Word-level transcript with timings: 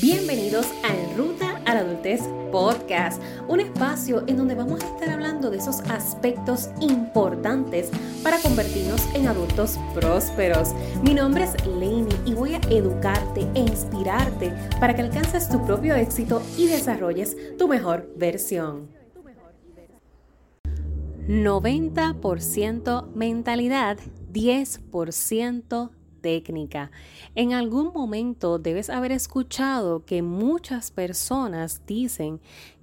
Bienvenidos 0.00 0.66
a 0.84 0.88
En 0.88 1.18
Ruta 1.18 1.60
a 1.66 1.74
la 1.74 1.80
Adultez 1.80 2.22
Podcast, 2.50 3.20
un 3.46 3.60
espacio 3.60 4.24
en 4.26 4.38
donde 4.38 4.54
vamos 4.54 4.82
a 4.82 4.86
estar 4.86 5.10
hablando 5.10 5.50
de 5.50 5.58
esos 5.58 5.80
aspectos 5.80 6.70
importantes 6.80 7.90
para 8.22 8.38
convertirnos 8.38 9.02
en 9.14 9.28
adultos 9.28 9.78
prósperos. 9.94 10.70
Mi 11.02 11.12
nombre 11.12 11.44
es 11.44 11.66
Lainey 11.66 12.16
y 12.24 12.32
voy 12.32 12.54
a 12.54 12.60
educarte 12.70 13.46
e 13.54 13.60
inspirarte 13.60 14.54
para 14.80 14.94
que 14.96 15.02
alcances 15.02 15.50
tu 15.50 15.62
propio 15.66 15.94
éxito 15.94 16.40
y 16.56 16.68
desarrolles 16.68 17.36
tu 17.58 17.68
mejor 17.68 18.10
versión. 18.16 18.88
90% 21.28 23.12
mentalidad, 23.12 23.98
10% 24.32 25.90
técnica. 26.22 26.90
En 27.34 27.52
algún 27.52 27.92
momento 27.92 28.58
debes 28.58 28.88
haber 28.88 29.12
escuchado 29.12 30.06
que 30.06 30.22
muchas 30.22 30.90
personas 30.90 31.82
dicen 31.86 32.40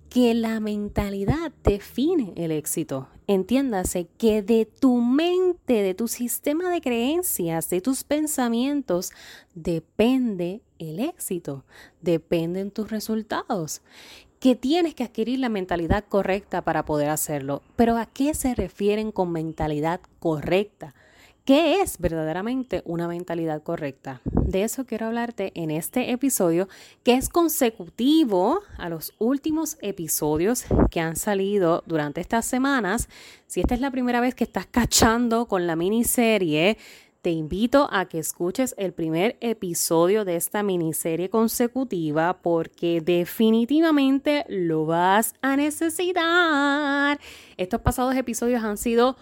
que 0.09 0.34
la 0.34 0.59
mentalidad 0.59 1.52
define 1.64 2.34
el 2.36 2.52
éxito. 2.52 3.08
Entiéndase 3.28 4.08
que 4.17 4.41
de 4.41 4.66
tu 4.66 5.02
mente, 5.02 5.81
de 5.84 5.94
tu 5.94 6.08
sistema 6.08 6.70
de 6.72 6.81
creencias, 6.81 7.70
de 7.70 7.80
tus 7.80 8.04
pensamientos, 8.04 9.12
depende 9.53 10.62
el 10.80 11.00
éxito, 11.00 11.64
dependen 12.02 12.72
tus 12.72 12.90
resultados 12.90 13.81
que 14.40 14.56
tienes 14.56 14.95
que 14.95 15.03
adquirir 15.03 15.40
la 15.40 15.50
mentalidad 15.50 16.06
correcta 16.08 16.64
para 16.64 16.86
poder 16.86 17.09
hacerlo. 17.09 17.62
Pero 17.76 17.98
¿a 17.98 18.06
qué 18.06 18.34
se 18.34 18.56
refieren 18.56 19.12
con 19.12 19.31
mentalidad 19.31 20.00
correcta? 20.20 20.95
¿Qué 21.49 21.81
es 21.81 21.98
verdaderamente 21.98 22.84
una 22.85 23.08
mentalidad 23.08 23.63
correcta? 23.63 24.21
De 24.23 24.62
eso 24.62 24.85
quiero 24.85 25.08
hablarte 25.08 25.52
en 25.55 25.72
este 25.72 26.12
episodio 26.12 26.70
que 27.03 27.16
es 27.16 27.27
consecutivo 27.27 28.62
a 28.77 28.88
los 28.88 29.16
últimos 29.17 29.80
episodios 29.81 30.66
que 30.91 31.00
han 31.00 31.16
salido 31.16 31.83
durante 31.88 32.22
estas 32.22 32.45
semanas. 32.45 33.09
Si 33.47 33.61
esta 33.61 33.73
es 33.73 33.81
la 33.81 33.89
primera 33.89 34.22
vez 34.22 34.36
que 34.36 34.44
estás 34.44 34.67
cachando 34.67 35.47
con 35.47 35.66
la 35.66 35.75
miniserie, 35.75 36.78
te 37.22 37.31
invito 37.31 37.89
a 37.91 38.06
que 38.06 38.19
escuches 38.19 38.73
el 38.78 38.94
primer 38.94 39.36
episodio 39.41 40.23
de 40.23 40.38
esta 40.38 40.63
miniserie 40.63 41.30
consecutiva 41.30 42.41
porque 42.41 43.02
definitivamente 43.02 44.45
lo 44.47 44.86
vas 44.86 45.34
a 45.41 45.58
necesitar. 45.58 47.19
Estos 47.58 47.81
pasados 47.81 48.16
episodios 48.16 48.63
han 48.63 48.78
sido 48.78 49.17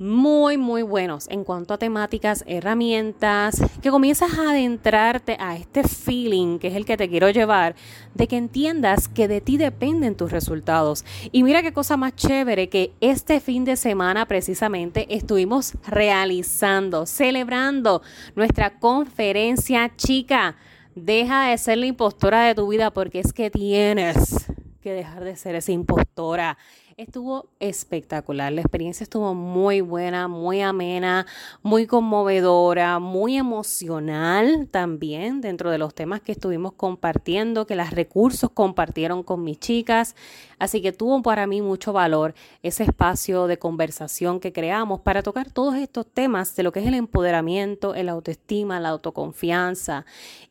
muy, 0.00 0.56
muy 0.56 0.80
buenos 0.80 1.28
en 1.28 1.44
cuanto 1.44 1.74
a 1.74 1.78
temáticas, 1.78 2.42
herramientas, 2.46 3.62
que 3.82 3.90
comienzas 3.90 4.32
a 4.38 4.50
adentrarte 4.50 5.36
a 5.38 5.56
este 5.56 5.84
feeling 5.84 6.58
que 6.58 6.68
es 6.68 6.74
el 6.74 6.86
que 6.86 6.96
te 6.96 7.10
quiero 7.10 7.28
llevar, 7.28 7.74
de 8.14 8.26
que 8.26 8.38
entiendas 8.38 9.08
que 9.08 9.28
de 9.28 9.42
ti 9.42 9.58
dependen 9.58 10.16
tus 10.16 10.32
resultados. 10.32 11.04
Y 11.32 11.42
mira 11.42 11.62
qué 11.62 11.74
cosa 11.74 11.98
más 11.98 12.16
chévere 12.16 12.70
que 12.70 12.94
este 13.02 13.40
fin 13.40 13.66
de 13.66 13.76
semana 13.76 14.26
precisamente 14.26 15.06
estuvimos 15.14 15.74
realizando, 15.86 17.04
celebrando 17.04 18.00
nuestra 18.34 18.78
conferencia 18.78 19.92
chica. 19.96 20.56
Deja 20.94 21.48
de 21.48 21.58
ser 21.58 21.76
la 21.76 21.86
impostora 21.86 22.44
de 22.44 22.54
tu 22.54 22.68
vida 22.68 22.90
porque 22.90 23.20
es 23.20 23.34
que 23.34 23.50
tienes 23.50 24.50
que 24.80 24.92
dejar 24.94 25.24
de 25.24 25.36
ser 25.36 25.56
esa 25.56 25.72
impostora 25.72 26.56
Estuvo 27.00 27.48
espectacular, 27.60 28.52
la 28.52 28.60
experiencia 28.60 29.04
estuvo 29.04 29.32
muy 29.32 29.80
buena, 29.80 30.28
muy 30.28 30.60
amena, 30.60 31.26
muy 31.62 31.86
conmovedora, 31.86 32.98
muy 32.98 33.38
emocional 33.38 34.68
también 34.70 35.40
dentro 35.40 35.70
de 35.70 35.78
los 35.78 35.94
temas 35.94 36.20
que 36.20 36.32
estuvimos 36.32 36.74
compartiendo, 36.74 37.66
que 37.66 37.74
los 37.74 37.88
recursos 37.88 38.50
compartieron 38.50 39.22
con 39.22 39.42
mis 39.42 39.58
chicas. 39.58 40.14
Así 40.60 40.80
que 40.80 40.92
tuvo 40.92 41.22
para 41.22 41.48
mí 41.48 41.62
mucho 41.62 41.92
valor 41.92 42.34
ese 42.62 42.84
espacio 42.84 43.48
de 43.48 43.58
conversación 43.58 44.38
que 44.38 44.52
creamos 44.52 45.00
para 45.00 45.24
tocar 45.24 45.50
todos 45.50 45.74
estos 45.74 46.06
temas 46.06 46.54
de 46.54 46.62
lo 46.62 46.70
que 46.70 46.80
es 46.80 46.86
el 46.86 46.94
empoderamiento, 46.94 47.96
el 47.96 48.08
autoestima, 48.08 48.78
la 48.78 48.90
autoconfianza. 48.90 50.04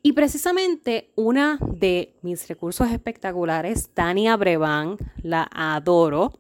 Y 0.04 0.14
precisamente 0.14 1.12
una 1.16 1.60
de 1.62 2.16
mis 2.24 2.48
recursos 2.48 2.90
espectaculares, 2.92 3.90
Tania 3.94 4.36
Breván, 4.36 4.98
la 5.22 5.48
adoro 5.54 6.34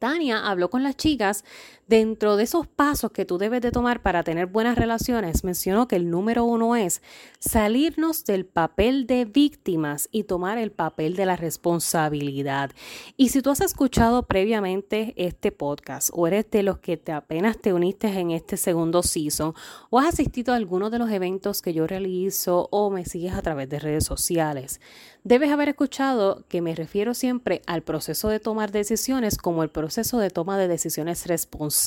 Tania 0.00 0.48
habló 0.48 0.70
con 0.70 0.82
las 0.82 0.96
chicas 0.96 1.44
dentro 1.90 2.36
de 2.36 2.44
esos 2.44 2.68
pasos 2.68 3.10
que 3.10 3.24
tú 3.24 3.36
debes 3.36 3.60
de 3.62 3.72
tomar 3.72 4.00
para 4.00 4.22
tener 4.22 4.46
buenas 4.46 4.78
relaciones. 4.78 5.42
Mencionó 5.42 5.88
que 5.88 5.96
el 5.96 6.08
número 6.08 6.44
uno 6.44 6.76
es 6.76 7.02
salirnos 7.40 8.24
del 8.24 8.46
papel 8.46 9.08
de 9.08 9.24
víctimas 9.24 10.08
y 10.12 10.22
tomar 10.22 10.56
el 10.56 10.70
papel 10.70 11.16
de 11.16 11.26
la 11.26 11.34
responsabilidad. 11.34 12.70
Y 13.16 13.30
si 13.30 13.42
tú 13.42 13.50
has 13.50 13.60
escuchado 13.60 14.22
previamente 14.22 15.14
este 15.16 15.50
podcast 15.50 16.10
o 16.12 16.28
eres 16.28 16.48
de 16.52 16.62
los 16.62 16.78
que 16.78 16.96
te 16.96 17.10
apenas 17.10 17.58
te 17.58 17.72
uniste 17.72 18.06
en 18.06 18.30
este 18.30 18.56
segundo 18.56 19.02
season 19.02 19.52
o 19.90 19.98
has 19.98 20.14
asistido 20.14 20.52
a 20.52 20.56
algunos 20.56 20.92
de 20.92 21.00
los 21.00 21.10
eventos 21.10 21.60
que 21.60 21.72
yo 21.72 21.88
realizo 21.88 22.68
o 22.70 22.90
me 22.90 23.04
sigues 23.04 23.34
a 23.34 23.42
través 23.42 23.68
de 23.68 23.80
redes 23.80 24.04
sociales, 24.04 24.80
debes 25.24 25.50
haber 25.50 25.70
escuchado 25.70 26.44
que 26.48 26.62
me 26.62 26.74
refiero 26.74 27.14
siempre 27.14 27.62
al 27.66 27.82
proceso 27.82 28.28
de 28.28 28.38
tomar 28.38 28.70
decisiones 28.70 29.36
como 29.36 29.64
el 29.64 29.70
proceso 29.70 30.18
de 30.18 30.30
toma 30.30 30.56
de 30.56 30.68
decisiones 30.68 31.26
responsables, 31.26 31.79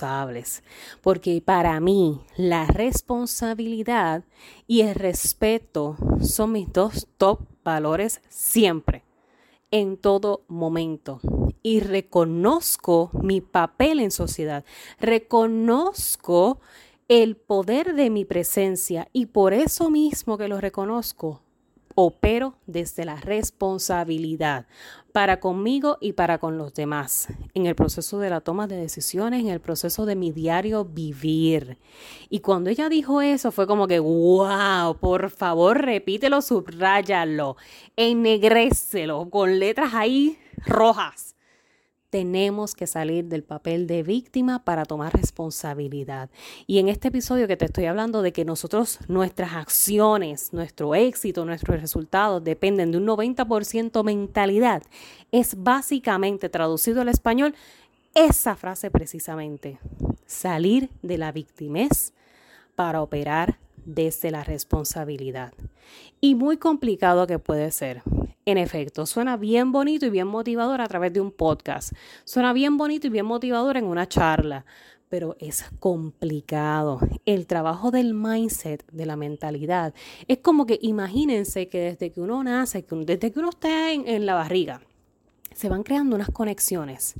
porque 1.01 1.41
para 1.43 1.79
mí 1.79 2.21
la 2.35 2.65
responsabilidad 2.65 4.23
y 4.67 4.81
el 4.81 4.95
respeto 4.95 5.97
son 6.21 6.53
mis 6.53 6.71
dos 6.71 7.07
top 7.17 7.41
valores 7.63 8.21
siempre, 8.29 9.03
en 9.71 9.97
todo 9.97 10.43
momento. 10.47 11.19
Y 11.61 11.79
reconozco 11.79 13.09
mi 13.13 13.39
papel 13.39 13.99
en 13.99 14.11
sociedad, 14.11 14.65
reconozco 14.99 16.59
el 17.07 17.35
poder 17.35 17.93
de 17.95 18.09
mi 18.09 18.25
presencia 18.25 19.07
y 19.13 19.27
por 19.27 19.53
eso 19.53 19.89
mismo 19.89 20.37
que 20.37 20.47
lo 20.47 20.59
reconozco, 20.59 21.41
opero 21.95 22.55
desde 22.67 23.05
la 23.05 23.15
responsabilidad 23.15 24.65
para 25.11 25.39
conmigo 25.39 25.97
y 26.01 26.13
para 26.13 26.39
con 26.39 26.57
los 26.57 26.73
demás, 26.73 27.27
en 27.53 27.67
el 27.67 27.75
proceso 27.75 28.19
de 28.19 28.31
la 28.31 28.41
toma 28.41 28.65
de 28.67 28.77
decisiones, 28.77 29.41
en 29.41 29.49
el 29.49 29.59
proceso 29.59 30.05
de 30.05 30.15
mi 30.15 30.31
diario 30.31 30.85
vivir. 30.85 31.77
Y 32.29 32.39
cuando 32.39 32.71
ella 32.71 32.89
dijo 32.89 33.21
eso, 33.21 33.51
fue 33.51 33.67
como 33.67 33.87
que, 33.87 33.99
wow, 33.99 34.97
por 34.99 35.29
favor, 35.29 35.81
repítelo, 35.85 36.41
subráyalo, 36.41 37.57
ennegrécelo 37.95 39.29
con 39.29 39.59
letras 39.59 39.93
ahí 39.93 40.39
rojas 40.65 41.32
tenemos 42.13 42.75
que 42.75 42.85
salir 42.85 43.25
del 43.25 43.41
papel 43.41 43.87
de 43.87 44.03
víctima 44.03 44.63
para 44.63 44.85
tomar 44.85 45.15
responsabilidad. 45.15 46.29
Y 46.67 46.77
en 46.77 46.87
este 46.87 47.07
episodio 47.07 47.47
que 47.47 47.57
te 47.57 47.65
estoy 47.65 47.85
hablando 47.85 48.21
de 48.21 48.31
que 48.31 48.45
nosotros, 48.45 48.99
nuestras 49.07 49.53
acciones, 49.53 50.53
nuestro 50.53 50.93
éxito, 50.93 51.43
nuestros 51.43 51.81
resultados 51.81 52.43
dependen 52.43 52.91
de 52.91 52.99
un 52.99 53.07
90% 53.07 54.03
mentalidad, 54.03 54.83
es 55.31 55.55
básicamente 55.57 56.49
traducido 56.49 57.01
al 57.01 57.09
español 57.09 57.55
esa 58.13 58.55
frase 58.55 58.91
precisamente. 58.91 59.79
Salir 60.27 60.91
de 61.01 61.17
la 61.17 61.31
victimez 61.31 62.13
para 62.75 63.01
operar 63.01 63.57
desde 63.85 64.31
la 64.31 64.43
responsabilidad. 64.43 65.53
Y 66.21 66.35
muy 66.35 66.57
complicado 66.57 67.27
que 67.27 67.39
puede 67.39 67.71
ser. 67.71 68.03
En 68.45 68.57
efecto, 68.57 69.05
suena 69.05 69.37
bien 69.37 69.71
bonito 69.71 70.05
y 70.05 70.09
bien 70.09 70.27
motivador 70.27 70.81
a 70.81 70.87
través 70.87 71.13
de 71.13 71.21
un 71.21 71.31
podcast. 71.31 71.93
Suena 72.25 72.51
bien 72.51 72.77
bonito 72.77 73.07
y 73.07 73.09
bien 73.09 73.25
motivador 73.25 73.77
en 73.77 73.85
una 73.85 74.07
charla, 74.07 74.65
pero 75.07 75.37
es 75.39 75.65
complicado. 75.79 76.99
El 77.25 77.47
trabajo 77.47 77.91
del 77.91 78.13
mindset, 78.13 78.85
de 78.91 79.05
la 79.05 79.15
mentalidad, 79.15 79.93
es 80.27 80.39
como 80.39 80.65
que 80.65 80.79
imagínense 80.81 81.69
que 81.69 81.79
desde 81.79 82.11
que 82.11 82.19
uno 82.19 82.43
nace, 82.43 82.85
desde 82.89 83.31
que 83.31 83.39
uno 83.39 83.49
está 83.49 83.93
en, 83.93 84.07
en 84.07 84.25
la 84.25 84.33
barriga, 84.33 84.81
se 85.53 85.69
van 85.69 85.83
creando 85.83 86.15
unas 86.15 86.29
conexiones 86.31 87.15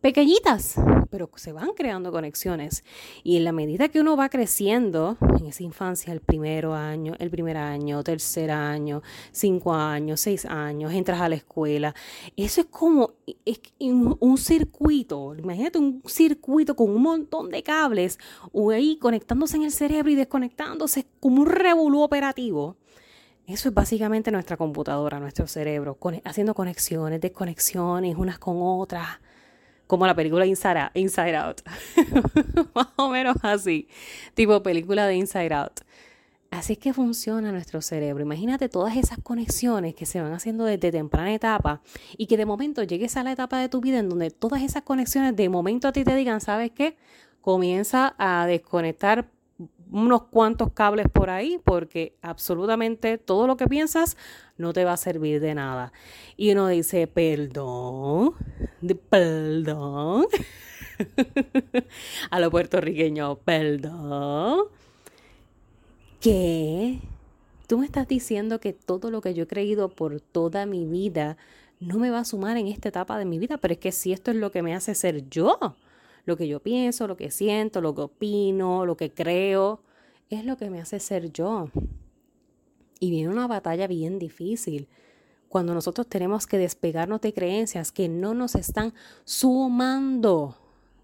pequeñitas, 0.00 0.76
pero 1.16 1.30
se 1.36 1.50
van 1.50 1.70
creando 1.74 2.12
conexiones. 2.12 2.84
Y 3.24 3.38
en 3.38 3.44
la 3.44 3.52
medida 3.52 3.88
que 3.88 4.00
uno 4.00 4.18
va 4.18 4.28
creciendo, 4.28 5.16
en 5.40 5.46
esa 5.46 5.62
infancia, 5.62 6.12
el 6.12 6.20
primer 6.20 6.66
año, 6.66 7.14
el 7.18 7.30
primer 7.30 7.56
año, 7.56 8.04
tercer 8.04 8.50
año, 8.50 9.02
cinco 9.32 9.72
años, 9.72 10.20
seis 10.20 10.44
años, 10.44 10.92
entras 10.92 11.22
a 11.22 11.30
la 11.30 11.36
escuela, 11.36 11.94
eso 12.36 12.60
es 12.60 12.66
como 12.66 13.14
es 13.46 13.60
un, 13.80 14.36
circuito, 14.36 15.34
imagínate 15.34 15.78
un 15.78 16.02
circuito 16.04 16.76
con 16.76 16.90
un 16.90 17.00
montón 17.00 17.48
de 17.48 17.62
cables, 17.62 18.18
ahí 18.74 18.98
conectándose 18.98 19.56
en 19.56 19.62
el 19.62 19.72
cerebro 19.72 20.10
y 20.10 20.16
desconectándose 20.16 21.06
como 21.18 21.40
un 21.40 21.46
revolú 21.46 22.02
operativo. 22.02 22.76
Eso 23.46 23.70
es 23.70 23.74
básicamente 23.74 24.30
nuestra 24.30 24.58
computadora, 24.58 25.18
nuestro 25.18 25.46
cerebro, 25.46 25.96
haciendo 26.24 26.52
conexiones, 26.52 27.22
desconexiones 27.22 28.16
unas 28.16 28.38
con 28.38 28.56
otras 28.60 29.20
como 29.86 30.06
la 30.06 30.14
película 30.14 30.46
Inside, 30.46 31.36
Out. 31.36 31.62
Más 32.74 32.88
o 32.96 33.08
menos 33.08 33.36
así, 33.42 33.88
tipo 34.34 34.62
película 34.62 35.06
de 35.06 35.16
Inside 35.16 35.54
Out. 35.54 35.80
Así 36.50 36.74
es 36.74 36.78
que 36.78 36.92
funciona 36.92 37.52
nuestro 37.52 37.82
cerebro. 37.82 38.22
Imagínate 38.22 38.68
todas 38.68 38.96
esas 38.96 39.18
conexiones 39.18 39.94
que 39.94 40.06
se 40.06 40.20
van 40.20 40.32
haciendo 40.32 40.64
desde 40.64 40.92
temprana 40.92 41.34
etapa 41.34 41.82
y 42.16 42.26
que 42.26 42.36
de 42.36 42.46
momento 42.46 42.82
llegues 42.82 43.16
a 43.16 43.22
la 43.22 43.32
etapa 43.32 43.58
de 43.58 43.68
tu 43.68 43.80
vida 43.80 43.98
en 43.98 44.08
donde 44.08 44.30
todas 44.30 44.62
esas 44.62 44.82
conexiones 44.82 45.34
de 45.36 45.48
momento 45.48 45.88
a 45.88 45.92
ti 45.92 46.04
te 46.04 46.14
digan, 46.14 46.40
¿sabes 46.40 46.70
qué? 46.70 46.96
Comienza 47.40 48.14
a 48.18 48.46
desconectar 48.46 49.28
unos 50.02 50.24
cuantos 50.24 50.72
cables 50.72 51.06
por 51.10 51.30
ahí 51.30 51.58
porque 51.64 52.14
absolutamente 52.20 53.18
todo 53.18 53.46
lo 53.46 53.56
que 53.56 53.66
piensas 53.66 54.16
no 54.58 54.72
te 54.72 54.84
va 54.84 54.92
a 54.92 54.96
servir 54.96 55.40
de 55.40 55.54
nada. 55.54 55.92
Y 56.36 56.52
uno 56.52 56.68
dice, 56.68 57.06
perdón, 57.06 58.34
perdón. 59.08 60.26
a 62.30 62.40
lo 62.40 62.50
puertorriqueño, 62.50 63.36
perdón. 63.36 64.64
¿Qué? 66.20 67.00
Tú 67.66 67.78
me 67.78 67.86
estás 67.86 68.06
diciendo 68.06 68.60
que 68.60 68.72
todo 68.72 69.10
lo 69.10 69.20
que 69.20 69.34
yo 69.34 69.44
he 69.44 69.46
creído 69.46 69.88
por 69.88 70.20
toda 70.20 70.66
mi 70.66 70.84
vida 70.84 71.36
no 71.80 71.98
me 71.98 72.10
va 72.10 72.20
a 72.20 72.24
sumar 72.24 72.56
en 72.56 72.68
esta 72.68 72.88
etapa 72.88 73.18
de 73.18 73.24
mi 73.24 73.38
vida, 73.38 73.58
pero 73.58 73.72
es 73.72 73.78
que 73.78 73.92
si 73.92 74.12
esto 74.12 74.30
es 74.30 74.36
lo 74.36 74.50
que 74.50 74.62
me 74.62 74.74
hace 74.74 74.94
ser 74.94 75.28
yo, 75.28 75.58
lo 76.26 76.36
que 76.36 76.48
yo 76.48 76.60
pienso, 76.60 77.06
lo 77.06 77.16
que 77.16 77.30
siento, 77.30 77.80
lo 77.80 77.94
que 77.94 78.02
opino, 78.02 78.84
lo 78.86 78.96
que 78.96 79.10
creo, 79.10 79.80
es 80.30 80.44
lo 80.44 80.56
que 80.56 80.70
me 80.70 80.80
hace 80.80 81.00
ser 81.00 81.32
yo. 81.32 81.70
Y 82.98 83.10
viene 83.10 83.28
una 83.28 83.46
batalla 83.46 83.86
bien 83.86 84.18
difícil 84.18 84.88
cuando 85.48 85.74
nosotros 85.74 86.08
tenemos 86.08 86.46
que 86.46 86.58
despegarnos 86.58 87.20
de 87.20 87.32
creencias 87.32 87.92
que 87.92 88.08
no 88.08 88.34
nos 88.34 88.54
están 88.54 88.94
sumando. 89.24 90.56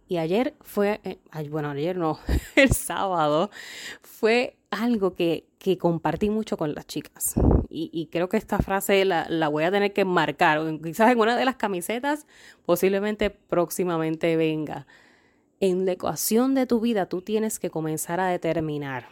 Y 0.09 0.19
ayer 0.19 0.55
fue, 0.61 1.01
eh, 1.05 1.19
bueno, 1.49 1.71
ayer 1.71 1.97
no, 1.97 2.19
el 2.57 2.73
sábado 2.73 3.51
fue 4.03 4.57
algo 4.71 5.15
que, 5.15 5.47
que 5.59 5.79
compartí 5.79 6.29
mucho 6.29 6.57
con 6.57 6.75
las 6.75 6.87
chicas. 6.87 7.35
Y, 7.71 7.89
y 7.93 8.07
creo 8.07 8.29
que 8.29 8.37
esta 8.37 8.59
frase 8.59 9.05
la, 9.05 9.27
la, 9.31 9.49
voy 9.49 9.65
a 9.65 9.71
tener 9.71 9.93
que 9.95 10.05
marcar, 10.05 10.61
quizás 10.83 11.11
en 11.11 11.19
una 11.19 11.37
de 11.37 11.45
las 11.45 11.57
camisetas, 11.57 12.27
posiblemente 12.67 13.31
próximamente 13.31 14.37
venga. 14.37 14.87
En 15.63 15.87
la 15.87 15.93
ecuación 15.93 16.57
de 16.57 16.67
tu 16.67 16.81
vida 16.81 17.07
tú 17.07 17.23
tienes 17.23 17.61
que 17.61 17.71
comenzar 17.71 18.19
a 18.19 18.27
determinar. 18.27 19.07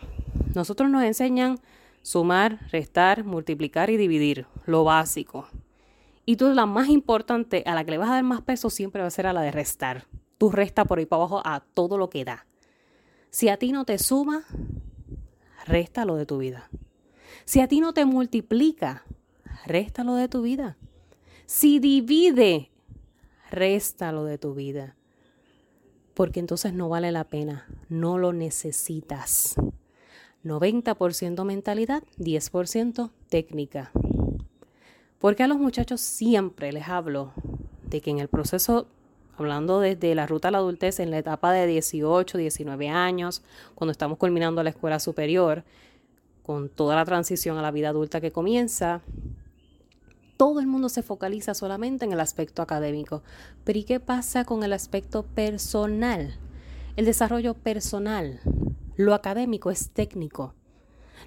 Nosotros 0.52 0.90
nos 0.90 1.04
enseñan 1.04 1.60
sumar, 2.02 2.58
restar, 2.72 3.22
multiplicar 3.22 3.88
y 3.88 3.96
dividir, 3.96 4.48
lo 4.66 4.82
básico. 4.82 5.46
Y 6.26 6.34
tú 6.34 6.48
la 6.52 6.66
más 6.66 6.88
importante, 6.88 7.62
a 7.66 7.76
la 7.76 7.84
que 7.84 7.92
le 7.92 7.98
vas 7.98 8.10
a 8.10 8.14
dar 8.14 8.24
más 8.24 8.42
peso, 8.42 8.68
siempre 8.68 9.00
va 9.00 9.06
a 9.06 9.12
ser 9.12 9.28
a 9.28 9.32
la 9.32 9.42
de 9.42 9.52
restar. 9.52 10.08
Tú 10.38 10.50
resta 10.50 10.84
por 10.84 10.98
ahí 10.98 11.06
para 11.06 11.22
abajo 11.22 11.40
a 11.44 11.60
todo 11.60 11.96
lo 11.96 12.10
que 12.10 12.24
da. 12.24 12.46
Si 13.30 13.48
a 13.48 13.56
ti 13.56 13.70
no 13.70 13.84
te 13.84 13.96
suma, 13.98 14.42
réstalo 15.66 16.16
de 16.16 16.26
tu 16.26 16.38
vida. 16.38 16.68
Si 17.44 17.60
a 17.60 17.68
ti 17.68 17.78
no 17.78 17.94
te 17.94 18.04
multiplica, 18.06 19.04
réstalo 19.66 20.16
de 20.16 20.26
tu 20.26 20.42
vida. 20.42 20.76
Si 21.46 21.78
divide, 21.78 22.72
réstalo 23.52 24.24
de 24.24 24.36
tu 24.36 24.52
vida. 24.52 24.96
Porque 26.20 26.38
entonces 26.40 26.74
no 26.74 26.90
vale 26.90 27.12
la 27.12 27.24
pena, 27.24 27.66
no 27.88 28.18
lo 28.18 28.34
necesitas. 28.34 29.54
90% 30.44 31.44
mentalidad, 31.46 32.02
10% 32.18 33.10
técnica. 33.30 33.90
Porque 35.18 35.44
a 35.44 35.46
los 35.46 35.56
muchachos 35.56 36.02
siempre 36.02 36.72
les 36.72 36.88
hablo 36.88 37.32
de 37.84 38.02
que 38.02 38.10
en 38.10 38.18
el 38.18 38.28
proceso, 38.28 38.86
hablando 39.38 39.80
desde 39.80 40.14
la 40.14 40.26
ruta 40.26 40.48
a 40.48 40.50
la 40.50 40.58
adultez, 40.58 41.00
en 41.00 41.10
la 41.10 41.16
etapa 41.16 41.52
de 41.52 41.66
18, 41.66 42.36
19 42.36 42.90
años, 42.90 43.42
cuando 43.74 43.92
estamos 43.92 44.18
culminando 44.18 44.62
la 44.62 44.68
escuela 44.68 45.00
superior, 45.00 45.64
con 46.42 46.68
toda 46.68 46.96
la 46.96 47.06
transición 47.06 47.56
a 47.56 47.62
la 47.62 47.70
vida 47.70 47.88
adulta 47.88 48.20
que 48.20 48.30
comienza, 48.30 49.00
todo 50.40 50.60
el 50.60 50.66
mundo 50.66 50.88
se 50.88 51.02
focaliza 51.02 51.52
solamente 51.52 52.06
en 52.06 52.12
el 52.12 52.20
aspecto 52.20 52.62
académico. 52.62 53.22
Pero 53.62 53.78
¿y 53.78 53.84
qué 53.84 54.00
pasa 54.00 54.46
con 54.46 54.62
el 54.62 54.72
aspecto 54.72 55.22
personal? 55.22 56.38
El 56.96 57.04
desarrollo 57.04 57.52
personal. 57.52 58.40
Lo 58.96 59.12
académico 59.12 59.70
es 59.70 59.90
técnico. 59.90 60.54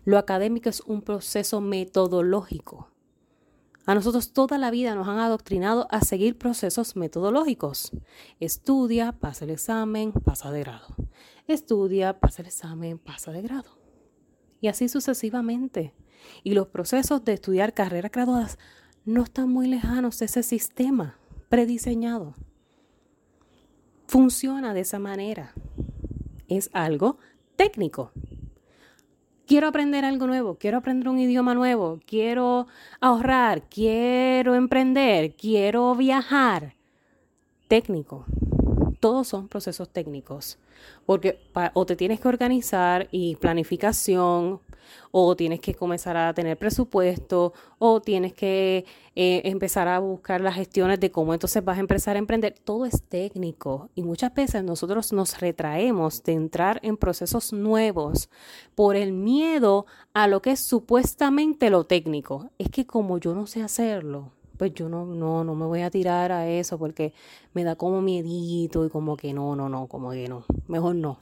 Lo 0.04 0.18
académico 0.18 0.68
es 0.68 0.81
un 0.81 1.04
proceso 1.04 1.62
metodológico. 1.62 2.89
A 3.86 3.94
nosotros 3.94 4.33
toda 4.33 4.57
la 4.57 4.71
vida 4.71 4.95
nos 4.95 5.07
han 5.07 5.19
adoctrinado 5.19 5.86
a 5.92 6.01
seguir 6.01 6.39
procesos 6.39 6.95
metodológicos. 6.95 7.92
Estudia, 8.39 9.12
pasa 9.12 9.45
el 9.45 9.51
examen, 9.51 10.12
pasa 10.12 10.50
de 10.50 10.62
grado. 10.62 10.88
Estudia, 11.45 12.19
pasa 12.19 12.42
el 12.42 12.48
examen, 12.48 12.98
pasa 12.98 13.31
de 13.31 13.44
grado. 13.44 13.77
Y 14.59 14.69
así 14.69 14.89
sucesivamente. 14.89 15.94
Y 16.42 16.56
los 16.56 16.69
procesos 16.69 17.24
de 17.24 17.33
estudiar 17.33 17.75
carreras 17.75 18.12
graduadas 18.12 18.57
no 19.05 19.23
están 19.23 19.50
muy 19.50 19.67
lejanos 19.67 20.19
de 20.19 20.25
ese 20.25 20.44
sistema 20.44 21.17
prediseñado. 21.50 22.35
Funciona 24.07 24.73
de 24.73 24.81
esa 24.81 25.00
manera. 25.00 25.53
Es 26.47 26.69
algo 26.73 27.17
técnico. 27.55 28.11
Quiero 29.45 29.67
aprender 29.67 30.05
algo 30.05 30.25
nuevo, 30.25 30.55
quiero 30.55 30.77
aprender 30.77 31.09
un 31.09 31.19
idioma 31.19 31.53
nuevo, 31.53 32.00
quiero 32.05 32.67
ahorrar, 33.01 33.67
quiero 33.69 34.55
emprender, 34.55 35.35
quiero 35.35 35.95
viajar. 35.95 36.75
Técnico. 37.67 38.25
Todos 39.01 39.27
son 39.27 39.49
procesos 39.49 39.89
técnicos. 39.89 40.59
Porque 41.06 41.39
o 41.73 41.85
te 41.85 41.95
tienes 41.95 42.21
que 42.21 42.27
organizar 42.29 43.09
y 43.11 43.35
planificación, 43.35 44.61
o 45.12 45.35
tienes 45.35 45.59
que 45.59 45.74
comenzar 45.74 46.18
a 46.18 46.33
tener 46.33 46.57
presupuesto, 46.57 47.53
o 47.80 48.01
tienes 48.01 48.33
que 48.33 48.85
eh, 49.15 49.41
empezar 49.45 49.88
a 49.88 50.00
buscar 50.00 50.41
las 50.41 50.56
gestiones 50.56 51.00
de 51.00 51.12
cómo 51.12 51.33
entonces 51.33 51.63
vas 51.63 51.77
a 51.77 51.81
empezar 51.81 52.15
a 52.15 52.19
emprender. 52.19 52.56
Todo 52.63 52.85
es 52.85 53.03
técnico 53.03 53.89
y 53.95 54.03
muchas 54.03 54.33
veces 54.33 54.63
nosotros 54.63 55.13
nos 55.13 55.39
retraemos 55.39 56.24
de 56.24 56.33
entrar 56.33 56.80
en 56.83 56.97
procesos 56.97 57.53
nuevos 57.53 58.30
por 58.75 58.95
el 58.95 59.13
miedo 59.13 59.85
a 60.13 60.27
lo 60.27 60.41
que 60.41 60.51
es 60.51 60.59
supuestamente 60.68 61.69
lo 61.69 61.83
técnico. 61.83 62.50
Es 62.57 62.69
que 62.69 62.85
como 62.85 63.18
yo 63.18 63.33
no 63.35 63.47
sé 63.47 63.62
hacerlo, 63.62 64.31
pues 64.57 64.74
yo 64.74 64.89
no, 64.89 65.06
no, 65.06 65.44
no 65.44 65.56
me 65.56 65.65
voy 65.65 65.81
a 65.81 65.89
tirar 65.89 66.31
a 66.31 66.47
eso 66.47 66.77
porque 66.77 67.13
me 67.53 67.63
da 67.63 67.75
como 67.75 68.01
miedito 68.01 68.85
y 68.85 68.89
como 68.89 69.18
que 69.18 69.33
no, 69.33 69.56
no, 69.56 69.69
no, 69.69 69.88
como 69.88 70.12
que 70.12 70.27
no, 70.27 70.45
mejor 70.68 70.95
no. 70.95 71.19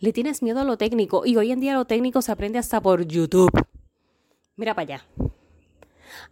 Le 0.00 0.12
tienes 0.12 0.42
miedo 0.42 0.60
a 0.60 0.64
lo 0.64 0.76
técnico 0.76 1.26
y 1.26 1.36
hoy 1.36 1.52
en 1.52 1.60
día 1.60 1.74
lo 1.74 1.84
técnico 1.84 2.22
se 2.22 2.32
aprende 2.32 2.58
hasta 2.58 2.80
por 2.80 3.06
YouTube. 3.06 3.50
Mira 4.56 4.74
para 4.74 4.96
allá. 4.96 5.06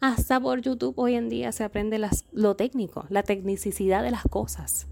Hasta 0.01 0.41
por 0.41 0.61
YouTube 0.61 0.95
hoy 0.97 1.15
en 1.15 1.29
día 1.29 1.53
se 1.53 1.65
aprende 1.65 2.01
lo 2.33 2.57
técnico, 2.57 3.07
la 3.09 3.23
tecnicidad 3.23 4.03
de 4.03 4.11
las 4.11 4.23
cosas. 4.25 4.87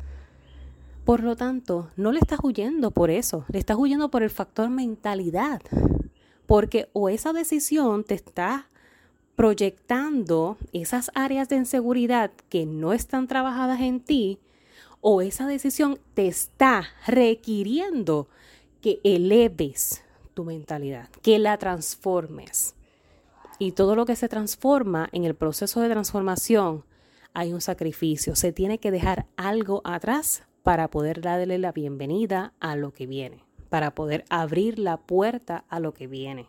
Por 1.04 1.22
lo 1.22 1.36
tanto, 1.36 1.90
no 1.96 2.12
le 2.12 2.20
estás 2.20 2.40
huyendo 2.42 2.90
por 2.90 3.10
eso, 3.10 3.44
le 3.48 3.58
estás 3.58 3.76
huyendo 3.76 4.10
por 4.10 4.22
el 4.22 4.30
factor 4.30 4.68
mentalidad. 4.70 5.62
Porque 6.46 6.88
o 6.92 7.08
esa 7.08 7.32
decisión 7.32 8.04
te 8.04 8.14
está 8.14 8.66
proyectando 9.36 10.58
esas 10.72 11.10
áreas 11.14 11.48
de 11.48 11.56
inseguridad 11.56 12.30
que 12.48 12.66
no 12.66 12.92
están 12.92 13.26
trabajadas 13.26 13.80
en 13.80 14.00
ti, 14.00 14.38
o 15.00 15.22
esa 15.22 15.46
decisión 15.46 15.98
te 16.14 16.28
está 16.28 16.84
requiriendo 17.06 18.28
que 18.80 19.00
eleves 19.04 20.02
tu 20.34 20.44
mentalidad, 20.44 21.08
que 21.22 21.38
la 21.38 21.58
transformes. 21.58 22.74
Y 23.58 23.72
todo 23.72 23.94
lo 23.94 24.06
que 24.06 24.16
se 24.16 24.28
transforma 24.28 25.08
en 25.12 25.24
el 25.24 25.34
proceso 25.34 25.80
de 25.80 25.90
transformación, 25.90 26.84
hay 27.34 27.52
un 27.52 27.60
sacrificio. 27.60 28.34
Se 28.34 28.52
tiene 28.52 28.78
que 28.78 28.90
dejar 28.90 29.26
algo 29.36 29.82
atrás 29.84 30.44
para 30.62 30.88
poder 30.88 31.20
darle 31.20 31.58
la 31.58 31.72
bienvenida 31.72 32.52
a 32.60 32.76
lo 32.76 32.92
que 32.92 33.06
viene, 33.06 33.44
para 33.68 33.94
poder 33.94 34.24
abrir 34.30 34.78
la 34.78 34.96
puerta 34.96 35.64
a 35.68 35.80
lo 35.80 35.92
que 35.92 36.06
viene. 36.06 36.48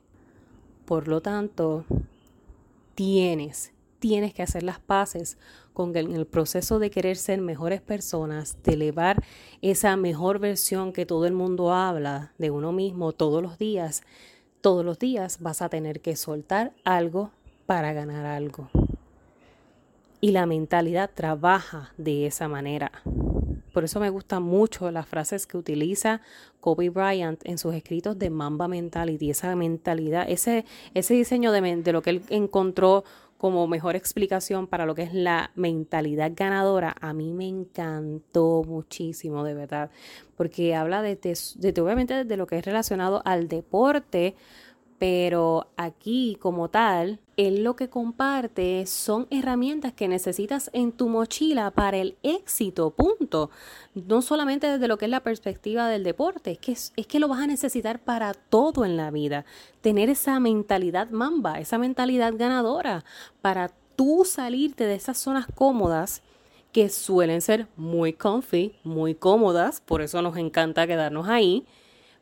Por 0.86 1.08
lo 1.08 1.22
tanto, 1.22 1.86
tienes, 2.96 3.74
tienes 4.00 4.34
que 4.34 4.44
hacer 4.44 4.64
las 4.64 4.80
paces 4.80 5.38
con 5.74 5.96
el, 5.96 6.14
el 6.14 6.26
proceso 6.26 6.80
de 6.80 6.90
querer 6.90 7.18
ser 7.18 7.42
mejores 7.42 7.82
personas, 7.82 8.58
de 8.64 8.74
elevar 8.74 9.24
esa 9.62 9.96
mejor 9.96 10.40
versión 10.40 10.94
que 10.94 11.06
todo 11.06 11.26
el 11.26 11.34
mundo 11.34 11.74
habla 11.74 12.34
de 12.38 12.52
uno 12.52 12.72
mismo 12.72 13.12
todos 13.14 13.42
los 13.42 13.58
días. 13.58 14.04
Todos 14.62 14.86
los 14.86 15.00
días 15.00 15.40
vas 15.40 15.62
a 15.62 15.70
tener 15.70 16.02
que 16.02 16.16
soltar 16.16 16.74
algo 16.84 17.32
para 17.66 17.94
ganar 17.94 18.26
algo. 18.26 18.70
Y 20.20 20.32
la 20.32 20.46
mentalidad 20.46 21.10
trabaja 21.14 21.94
de 21.98 22.28
esa 22.28 22.48
manera. 22.48 22.92
Por 23.74 23.86
eso 23.86 24.00
me 24.00 24.10
gustan 24.10 24.44
mucho 24.44 24.92
las 24.92 25.08
frases 25.08 25.48
que 25.48 25.58
utiliza 25.58 26.22
Kobe 26.60 26.90
Bryant 26.90 27.40
en 27.46 27.58
sus 27.58 27.74
escritos 27.74 28.20
de 28.20 28.30
Mamba 28.30 28.68
Mentality, 28.68 29.30
esa 29.30 29.56
mentalidad, 29.56 30.30
ese, 30.30 30.66
ese 30.94 31.14
diseño 31.14 31.52
de, 31.52 31.78
de 31.78 31.94
lo 31.94 32.02
que 32.02 32.10
él 32.10 32.22
encontró 32.30 33.04
como 33.42 33.66
mejor 33.66 33.96
explicación 33.96 34.68
para 34.68 34.86
lo 34.86 34.94
que 34.94 35.02
es 35.02 35.16
la 35.16 35.50
mentalidad 35.56 36.32
ganadora, 36.36 36.96
a 37.02 37.12
mí 37.12 37.34
me 37.34 37.48
encantó 37.48 38.64
muchísimo, 38.64 39.44
de 39.44 39.56
verdad, 39.56 39.90
porque 40.38 40.76
habla 40.76 41.02
de, 41.02 41.18
obviamente 41.82 42.24
de 42.24 42.38
lo 42.38 42.46
que 42.46 42.60
es 42.60 42.66
relacionado 42.66 43.24
al 43.26 43.48
deporte, 43.48 44.36
pero 45.02 45.66
aquí 45.78 46.38
como 46.40 46.70
tal, 46.70 47.18
él 47.36 47.64
lo 47.64 47.76
que 47.76 47.90
comparte 47.90 48.86
son 48.86 49.26
herramientas 49.32 49.94
que 49.94 50.08
necesitas 50.08 50.70
en 50.74 50.92
tu 50.92 51.10
mochila 51.10 51.72
para 51.72 51.98
el 51.98 52.18
éxito, 52.22 52.92
punto. 52.92 53.50
No 53.96 54.22
solamente 54.22 54.68
desde 54.68 54.88
lo 54.88 55.00
que 55.00 55.06
es 55.06 55.12
la 55.12 55.24
perspectiva 55.24 55.90
del 55.90 56.04
deporte, 56.04 56.52
es 56.52 56.60
que, 56.60 56.74
es, 56.74 56.92
que 57.08 57.20
lo 57.20 57.28
vas 57.28 57.40
a 57.40 57.48
necesitar 57.48 57.98
para 57.98 58.36
todo 58.36 58.86
en 58.86 58.96
la 58.96 59.10
vida. 59.10 59.44
Tener 59.82 60.08
esa 60.08 60.40
mentalidad 60.40 61.10
mamba, 61.10 61.60
esa 61.60 61.80
mentalidad 61.80 62.36
ganadora, 62.38 63.04
para 63.42 63.72
tú 63.96 64.24
salirte 64.24 64.86
de 64.86 64.94
esas 64.94 65.18
zonas 65.18 65.48
cómodas 65.56 66.22
que 66.72 66.90
suelen 66.90 67.42
ser 67.42 67.66
muy 67.76 68.14
comfy, 68.14 68.76
muy 68.84 69.16
cómodas, 69.16 69.82
por 69.82 70.04
eso 70.04 70.22
nos 70.22 70.38
encanta 70.38 70.86
quedarnos 70.86 71.28
ahí 71.28 71.66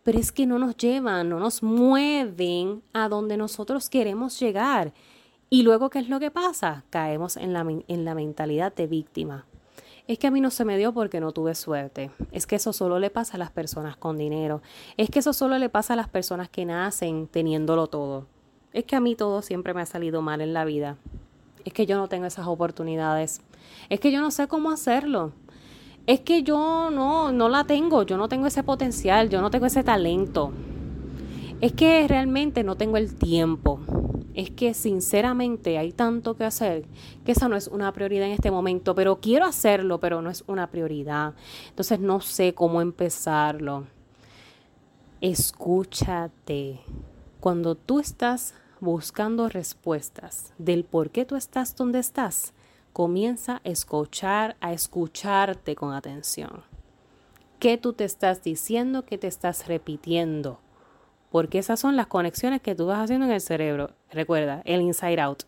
pero 0.09 0.17
es 0.17 0.31
que 0.31 0.47
no 0.47 0.57
nos 0.57 0.75
llevan, 0.75 1.29
no 1.29 1.39
nos 1.39 1.61
mueven 1.61 2.81
a 2.93 3.09
donde 3.09 3.37
nosotros 3.37 3.91
queremos 3.91 4.39
llegar. 4.39 4.91
Y 5.51 5.61
luego, 5.61 5.91
¿qué 5.91 5.99
es 5.99 6.09
lo 6.09 6.19
que 6.19 6.31
pasa? 6.31 6.83
Caemos 6.89 7.37
en 7.37 7.53
la, 7.53 7.63
en 7.87 8.05
la 8.05 8.15
mentalidad 8.15 8.73
de 8.73 8.87
víctima. 8.87 9.45
Es 10.07 10.17
que 10.17 10.25
a 10.25 10.31
mí 10.31 10.41
no 10.41 10.49
se 10.49 10.65
me 10.65 10.79
dio 10.79 10.95
porque 10.95 11.19
no 11.19 11.31
tuve 11.31 11.53
suerte. 11.53 12.09
Es 12.31 12.47
que 12.47 12.55
eso 12.55 12.73
solo 12.73 12.97
le 12.97 13.11
pasa 13.11 13.35
a 13.35 13.37
las 13.37 13.51
personas 13.51 13.97
con 13.97 14.17
dinero. 14.17 14.63
Es 14.97 15.11
que 15.11 15.19
eso 15.19 15.31
solo 15.31 15.59
le 15.59 15.69
pasa 15.69 15.93
a 15.93 15.97
las 15.97 16.09
personas 16.09 16.49
que 16.49 16.65
nacen 16.65 17.27
teniéndolo 17.27 17.85
todo. 17.85 18.25
Es 18.73 18.85
que 18.85 18.95
a 18.95 19.01
mí 19.01 19.13
todo 19.13 19.43
siempre 19.43 19.75
me 19.75 19.81
ha 19.81 19.85
salido 19.85 20.23
mal 20.23 20.41
en 20.41 20.55
la 20.55 20.65
vida. 20.65 20.97
Es 21.65 21.73
que 21.73 21.85
yo 21.85 21.97
no 21.97 22.07
tengo 22.07 22.25
esas 22.25 22.47
oportunidades. 22.47 23.41
Es 23.89 23.99
que 23.99 24.11
yo 24.11 24.21
no 24.21 24.31
sé 24.31 24.47
cómo 24.47 24.71
hacerlo 24.71 25.33
es 26.09 26.21
que 26.21 26.41
yo 26.41 26.89
no, 26.89 27.31
no 27.31 27.49
la 27.49 27.65
tengo, 27.65 28.01
yo 28.01 28.17
no 28.17 28.27
tengo 28.27 28.47
ese 28.47 28.63
potencial, 28.63 29.29
yo 29.29 29.41
no 29.41 29.51
tengo 29.51 29.67
ese 29.67 29.83
talento. 29.83 30.51
Es 31.61 31.73
que 31.73 32.07
realmente 32.07 32.63
no 32.63 32.75
tengo 32.75 32.97
el 32.97 33.13
tiempo. 33.13 33.79
Es 34.33 34.49
que 34.49 34.73
sinceramente 34.73 35.77
hay 35.77 35.91
tanto 35.91 36.35
que 36.35 36.45
hacer 36.45 36.85
que 37.23 37.33
esa 37.33 37.47
no 37.47 37.55
es 37.55 37.67
una 37.67 37.93
prioridad 37.93 38.25
en 38.25 38.33
este 38.33 38.49
momento, 38.49 38.95
pero 38.95 39.19
quiero 39.19 39.45
hacerlo, 39.45 39.99
pero 39.99 40.23
no 40.23 40.31
es 40.31 40.43
una 40.47 40.71
prioridad. 40.71 41.35
Entonces 41.69 41.99
no 41.99 42.21
sé 42.21 42.55
cómo 42.55 42.81
empezarlo. 42.81 43.85
Escúchate. 45.21 46.79
Cuando 47.39 47.75
tú 47.75 47.99
estás 47.99 48.55
buscando 48.79 49.47
respuestas 49.47 50.55
del 50.57 50.85
por 50.85 51.11
qué 51.11 51.23
tú 51.23 51.35
estás 51.35 51.75
donde 51.75 51.99
estás, 51.99 52.55
comienza 52.99 53.61
a 53.63 53.69
escuchar, 53.69 54.57
a 54.59 54.73
escucharte 54.73 55.73
con 55.73 55.93
atención. 55.93 56.63
¿Qué 57.57 57.77
tú 57.77 57.93
te 57.93 58.03
estás 58.03 58.43
diciendo? 58.43 59.05
¿Qué 59.05 59.17
te 59.17 59.27
estás 59.27 59.69
repitiendo? 59.69 60.59
Porque 61.31 61.59
esas 61.59 61.79
son 61.79 61.95
las 61.95 62.07
conexiones 62.07 62.61
que 62.61 62.75
tú 62.75 62.87
vas 62.87 62.99
haciendo 62.99 63.25
en 63.25 63.31
el 63.31 63.39
cerebro. 63.39 63.91
Recuerda, 64.11 64.63
el 64.65 64.81
inside 64.81 65.21
out. 65.21 65.43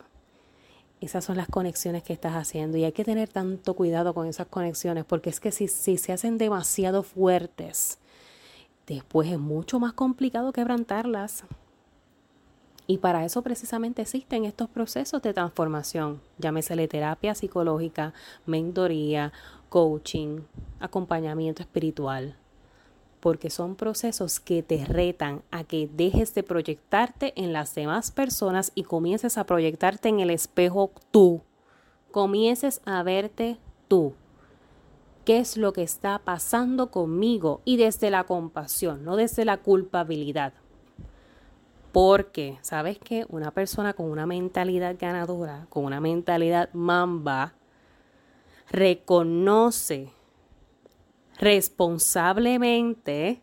Esas 1.01 1.25
son 1.25 1.35
las 1.35 1.49
conexiones 1.49 2.03
que 2.03 2.13
estás 2.13 2.35
haciendo 2.35 2.77
y 2.77 2.85
hay 2.85 2.93
que 2.93 3.03
tener 3.03 3.27
tanto 3.27 3.73
cuidado 3.73 4.13
con 4.13 4.27
esas 4.27 4.47
conexiones 4.47 5.03
porque 5.03 5.29
es 5.29 5.41
que 5.41 5.51
si, 5.51 5.67
si 5.67 5.97
se 5.97 6.13
hacen 6.13 6.37
demasiado 6.37 7.03
fuertes, 7.03 7.99
después 8.87 9.29
es 9.29 9.39
mucho 9.39 9.77
más 9.77 9.91
complicado 9.91 10.53
quebrantarlas. 10.53 11.43
Y 12.91 12.97
para 12.97 13.23
eso 13.23 13.41
precisamente 13.41 14.01
existen 14.01 14.43
estos 14.43 14.67
procesos 14.67 15.21
de 15.21 15.33
transformación, 15.33 16.19
llámesele 16.39 16.89
terapia 16.89 17.33
psicológica, 17.33 18.13
mentoría, 18.45 19.31
coaching, 19.69 20.41
acompañamiento 20.81 21.61
espiritual, 21.61 22.35
porque 23.21 23.49
son 23.49 23.77
procesos 23.77 24.41
que 24.41 24.61
te 24.61 24.83
retan 24.83 25.41
a 25.51 25.63
que 25.63 25.87
dejes 25.87 26.35
de 26.35 26.43
proyectarte 26.43 27.31
en 27.41 27.53
las 27.53 27.73
demás 27.75 28.11
personas 28.11 28.73
y 28.75 28.83
comiences 28.83 29.37
a 29.37 29.45
proyectarte 29.45 30.09
en 30.09 30.19
el 30.19 30.29
espejo 30.29 30.91
tú, 31.11 31.43
comiences 32.11 32.81
a 32.83 33.01
verte 33.03 33.57
tú. 33.87 34.15
¿Qué 35.23 35.39
es 35.39 35.55
lo 35.55 35.71
que 35.71 35.83
está 35.83 36.19
pasando 36.19 36.91
conmigo? 36.91 37.61
Y 37.63 37.77
desde 37.77 38.11
la 38.11 38.25
compasión, 38.25 39.05
no 39.05 39.15
desde 39.15 39.45
la 39.45 39.55
culpabilidad. 39.55 40.51
Porque, 41.91 42.57
¿sabes 42.61 42.99
qué? 42.99 43.25
Una 43.29 43.51
persona 43.51 43.93
con 43.93 44.09
una 44.09 44.25
mentalidad 44.25 44.95
ganadora, 44.97 45.65
con 45.69 45.83
una 45.83 45.99
mentalidad 45.99 46.69
mamba, 46.73 47.53
reconoce 48.69 50.13
responsablemente 51.37 53.41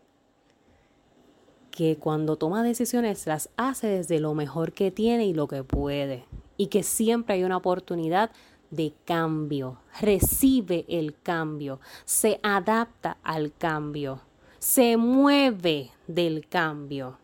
que 1.69 1.97
cuando 1.97 2.37
toma 2.37 2.63
decisiones 2.63 3.27
las 3.27 3.49
hace 3.55 3.87
desde 3.87 4.19
lo 4.19 4.33
mejor 4.33 4.73
que 4.73 4.89
tiene 4.89 5.25
y 5.25 5.33
lo 5.33 5.47
que 5.47 5.63
puede. 5.63 6.25
Y 6.57 6.67
que 6.67 6.81
siempre 6.81 7.35
hay 7.35 7.43
una 7.43 7.57
oportunidad 7.57 8.31
de 8.71 8.93
cambio. 9.05 9.79
Recibe 10.01 10.85
el 10.89 11.21
cambio, 11.21 11.79
se 12.03 12.39
adapta 12.41 13.17
al 13.23 13.53
cambio, 13.53 14.21
se 14.57 14.97
mueve 14.97 15.91
del 16.07 16.47
cambio 16.47 17.19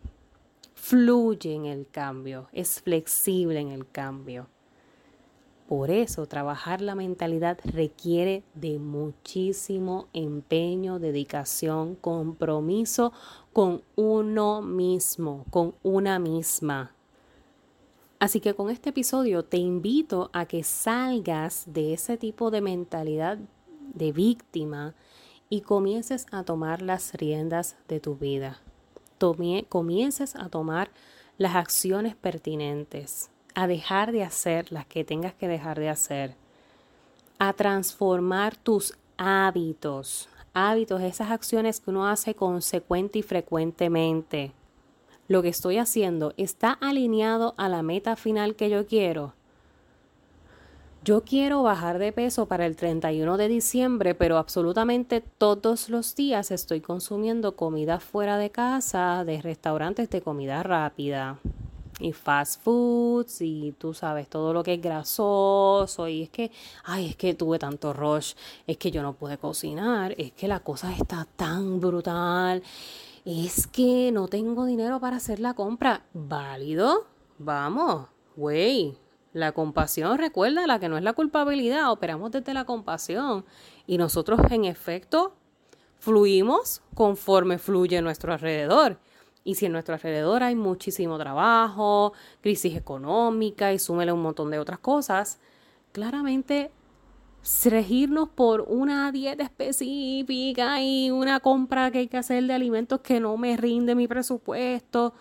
fluye 0.86 1.52
en 1.52 1.66
el 1.66 1.88
cambio, 1.88 2.46
es 2.52 2.80
flexible 2.80 3.58
en 3.58 3.72
el 3.72 3.90
cambio. 3.90 4.46
Por 5.66 5.90
eso 5.90 6.28
trabajar 6.28 6.80
la 6.80 6.94
mentalidad 6.94 7.58
requiere 7.64 8.44
de 8.54 8.78
muchísimo 8.78 10.06
empeño, 10.12 11.00
dedicación, 11.00 11.96
compromiso 11.96 13.12
con 13.52 13.82
uno 13.96 14.62
mismo, 14.62 15.44
con 15.50 15.74
una 15.82 16.20
misma. 16.20 16.94
Así 18.20 18.38
que 18.38 18.54
con 18.54 18.70
este 18.70 18.90
episodio 18.90 19.44
te 19.44 19.56
invito 19.56 20.30
a 20.32 20.46
que 20.46 20.62
salgas 20.62 21.64
de 21.66 21.94
ese 21.94 22.16
tipo 22.16 22.52
de 22.52 22.60
mentalidad 22.60 23.38
de 23.92 24.12
víctima 24.12 24.94
y 25.50 25.62
comiences 25.62 26.26
a 26.30 26.44
tomar 26.44 26.80
las 26.80 27.12
riendas 27.14 27.74
de 27.88 27.98
tu 27.98 28.14
vida 28.14 28.60
comiences 29.68 30.36
a 30.36 30.48
tomar 30.48 30.90
las 31.38 31.54
acciones 31.54 32.14
pertinentes, 32.16 33.30
a 33.54 33.66
dejar 33.66 34.12
de 34.12 34.22
hacer 34.22 34.72
las 34.72 34.86
que 34.86 35.04
tengas 35.04 35.34
que 35.34 35.48
dejar 35.48 35.78
de 35.78 35.88
hacer, 35.88 36.34
a 37.38 37.52
transformar 37.52 38.56
tus 38.56 38.94
hábitos, 39.16 40.28
hábitos, 40.54 41.02
esas 41.02 41.30
acciones 41.30 41.80
que 41.80 41.90
uno 41.90 42.06
hace 42.06 42.34
consecuente 42.34 43.18
y 43.18 43.22
frecuentemente. 43.22 44.52
Lo 45.28 45.42
que 45.42 45.48
estoy 45.48 45.78
haciendo 45.78 46.32
está 46.36 46.72
alineado 46.72 47.54
a 47.56 47.68
la 47.68 47.82
meta 47.82 48.16
final 48.16 48.54
que 48.54 48.70
yo 48.70 48.86
quiero 48.86 49.34
yo 51.06 51.22
quiero 51.22 51.62
bajar 51.62 52.00
de 52.00 52.10
peso 52.10 52.46
para 52.46 52.66
el 52.66 52.74
31 52.74 53.36
de 53.36 53.46
diciembre, 53.46 54.16
pero 54.16 54.38
absolutamente 54.38 55.20
todos 55.20 55.88
los 55.88 56.16
días 56.16 56.50
estoy 56.50 56.80
consumiendo 56.80 57.54
comida 57.54 58.00
fuera 58.00 58.38
de 58.38 58.50
casa, 58.50 59.24
de 59.24 59.40
restaurantes 59.40 60.10
de 60.10 60.20
comida 60.20 60.64
rápida 60.64 61.38
y 62.00 62.12
fast 62.12 62.60
foods 62.60 63.40
y 63.40 63.72
tú 63.78 63.94
sabes 63.94 64.28
todo 64.28 64.52
lo 64.52 64.64
que 64.64 64.74
es 64.74 64.82
grasoso 64.82 66.08
y 66.08 66.24
es 66.24 66.30
que, 66.30 66.50
ay, 66.82 67.10
es 67.10 67.16
que 67.16 67.34
tuve 67.34 67.60
tanto 67.60 67.92
rush, 67.92 68.34
es 68.66 68.76
que 68.76 68.90
yo 68.90 69.00
no 69.00 69.12
pude 69.12 69.38
cocinar, 69.38 70.12
es 70.18 70.32
que 70.32 70.48
la 70.48 70.58
cosa 70.58 70.92
está 70.92 71.24
tan 71.36 71.78
brutal, 71.78 72.64
es 73.24 73.68
que 73.68 74.10
no 74.10 74.26
tengo 74.26 74.64
dinero 74.64 74.98
para 74.98 75.18
hacer 75.18 75.38
la 75.38 75.54
compra. 75.54 76.02
¿Válido? 76.12 77.06
Vamos, 77.38 78.08
güey, 78.34 78.96
la 79.36 79.52
compasión, 79.52 80.16
recuerda, 80.16 80.66
la 80.66 80.80
que 80.80 80.88
no 80.88 80.96
es 80.96 81.04
la 81.04 81.12
culpabilidad, 81.12 81.92
operamos 81.92 82.30
desde 82.30 82.54
la 82.54 82.64
compasión. 82.64 83.44
Y 83.86 83.98
nosotros, 83.98 84.40
en 84.50 84.64
efecto, 84.64 85.34
fluimos 85.98 86.80
conforme 86.94 87.58
fluye 87.58 88.00
nuestro 88.00 88.32
alrededor. 88.32 88.98
Y 89.44 89.56
si 89.56 89.66
en 89.66 89.72
nuestro 89.72 89.94
alrededor 89.94 90.42
hay 90.42 90.54
muchísimo 90.54 91.18
trabajo, 91.18 92.14
crisis 92.40 92.74
económica 92.76 93.74
y 93.74 93.78
súmele 93.78 94.10
un 94.10 94.22
montón 94.22 94.50
de 94.50 94.58
otras 94.58 94.78
cosas, 94.78 95.38
claramente 95.92 96.70
regirnos 97.66 98.30
por 98.30 98.62
una 98.62 99.12
dieta 99.12 99.42
específica 99.42 100.80
y 100.80 101.10
una 101.10 101.40
compra 101.40 101.90
que 101.90 101.98
hay 101.98 102.08
que 102.08 102.16
hacer 102.16 102.42
de 102.44 102.54
alimentos 102.54 103.00
que 103.00 103.20
no 103.20 103.36
me 103.36 103.54
rinde 103.58 103.94
mi 103.94 104.08
presupuesto, 104.08 105.12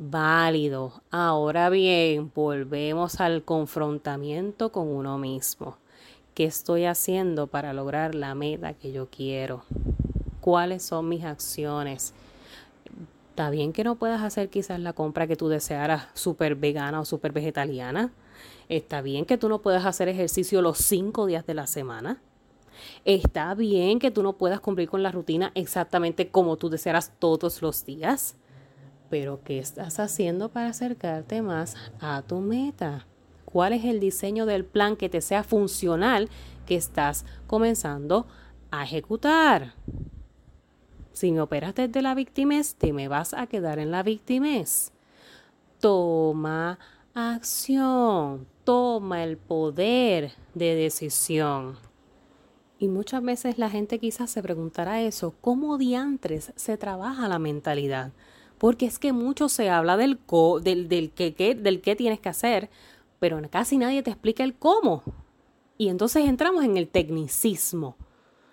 válido. 0.00 1.02
Ahora 1.10 1.68
bien, 1.68 2.32
volvemos 2.34 3.20
al 3.20 3.44
confrontamiento 3.44 4.72
con 4.72 4.88
uno 4.88 5.18
mismo. 5.18 5.76
¿Qué 6.34 6.44
estoy 6.44 6.86
haciendo 6.86 7.46
para 7.46 7.74
lograr 7.74 8.14
la 8.14 8.34
meta 8.34 8.72
que 8.72 8.92
yo 8.92 9.08
quiero? 9.10 9.62
¿Cuáles 10.40 10.82
son 10.82 11.08
mis 11.08 11.24
acciones? 11.24 12.14
Está 13.28 13.50
bien 13.50 13.72
que 13.72 13.84
no 13.84 13.96
puedas 13.96 14.22
hacer 14.22 14.48
quizás 14.48 14.80
la 14.80 14.94
compra 14.94 15.26
que 15.26 15.36
tú 15.36 15.48
desearas 15.48 16.08
súper 16.14 16.54
vegana 16.54 17.00
o 17.00 17.04
súper 17.04 17.32
vegetariana, 17.32 18.10
Está 18.70 19.02
bien 19.02 19.24
que 19.24 19.36
tú 19.36 19.48
no 19.48 19.62
puedas 19.62 19.84
hacer 19.84 20.08
ejercicio 20.08 20.62
los 20.62 20.78
cinco 20.78 21.26
días 21.26 21.44
de 21.44 21.54
la 21.54 21.66
semana. 21.66 22.22
Está 23.04 23.52
bien 23.54 23.98
que 23.98 24.12
tú 24.12 24.22
no 24.22 24.34
puedas 24.34 24.60
cumplir 24.60 24.88
con 24.88 25.02
la 25.02 25.10
rutina 25.10 25.50
exactamente 25.56 26.28
como 26.28 26.56
tú 26.56 26.70
desearas 26.70 27.12
todos 27.18 27.62
los 27.62 27.84
días. 27.84 28.36
Pero 29.10 29.42
¿qué 29.44 29.58
estás 29.58 29.98
haciendo 29.98 30.48
para 30.48 30.68
acercarte 30.68 31.42
más 31.42 31.76
a 32.00 32.22
tu 32.22 32.38
meta? 32.38 33.06
¿Cuál 33.44 33.72
es 33.72 33.84
el 33.84 33.98
diseño 33.98 34.46
del 34.46 34.64
plan 34.64 34.96
que 34.96 35.08
te 35.08 35.20
sea 35.20 35.42
funcional 35.42 36.28
que 36.64 36.76
estás 36.76 37.26
comenzando 37.48 38.26
a 38.70 38.84
ejecutar? 38.84 39.74
Si 41.12 41.32
me 41.32 41.40
operas 41.40 41.74
desde 41.74 42.00
la 42.02 42.14
victimez, 42.14 42.76
te 42.76 42.92
me 42.92 43.08
vas 43.08 43.34
a 43.34 43.48
quedar 43.48 43.80
en 43.80 43.90
la 43.90 44.04
victimez. 44.04 44.92
Toma 45.80 46.78
acción, 47.12 48.46
toma 48.62 49.24
el 49.24 49.36
poder 49.36 50.32
de 50.54 50.76
decisión. 50.76 51.76
Y 52.78 52.88
muchas 52.88 53.22
veces 53.22 53.58
la 53.58 53.68
gente 53.68 53.98
quizás 53.98 54.30
se 54.30 54.42
preguntará 54.42 55.02
eso, 55.02 55.34
¿cómo 55.40 55.76
diantres 55.76 56.52
se 56.54 56.78
trabaja 56.78 57.28
la 57.28 57.38
mentalidad? 57.40 58.12
Porque 58.60 58.84
es 58.84 58.98
que 58.98 59.14
mucho 59.14 59.48
se 59.48 59.70
habla 59.70 59.96
del, 59.96 60.18
del, 60.62 60.86
del, 60.90 61.12
que, 61.12 61.54
del 61.54 61.80
qué 61.80 61.96
tienes 61.96 62.20
que 62.20 62.28
hacer, 62.28 62.68
pero 63.18 63.40
casi 63.48 63.78
nadie 63.78 64.02
te 64.02 64.10
explica 64.10 64.44
el 64.44 64.54
cómo. 64.54 65.02
Y 65.78 65.88
entonces 65.88 66.28
entramos 66.28 66.62
en 66.62 66.76
el 66.76 66.86
tecnicismo. 66.86 67.96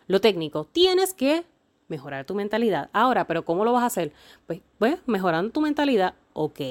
Lo 0.07 0.21
técnico, 0.21 0.63
tienes 0.63 1.13
que 1.13 1.43
mejorar 1.89 2.23
tu 2.23 2.35
mentalidad. 2.35 2.89
Ahora, 2.93 3.27
pero 3.27 3.43
¿cómo 3.43 3.65
lo 3.65 3.73
vas 3.73 3.83
a 3.83 3.87
hacer? 3.87 4.13
Pues, 4.45 4.61
pues 4.77 4.97
mejorando 5.07 5.51
tu 5.51 5.59
mentalidad, 5.59 6.15
ok, 6.31 6.61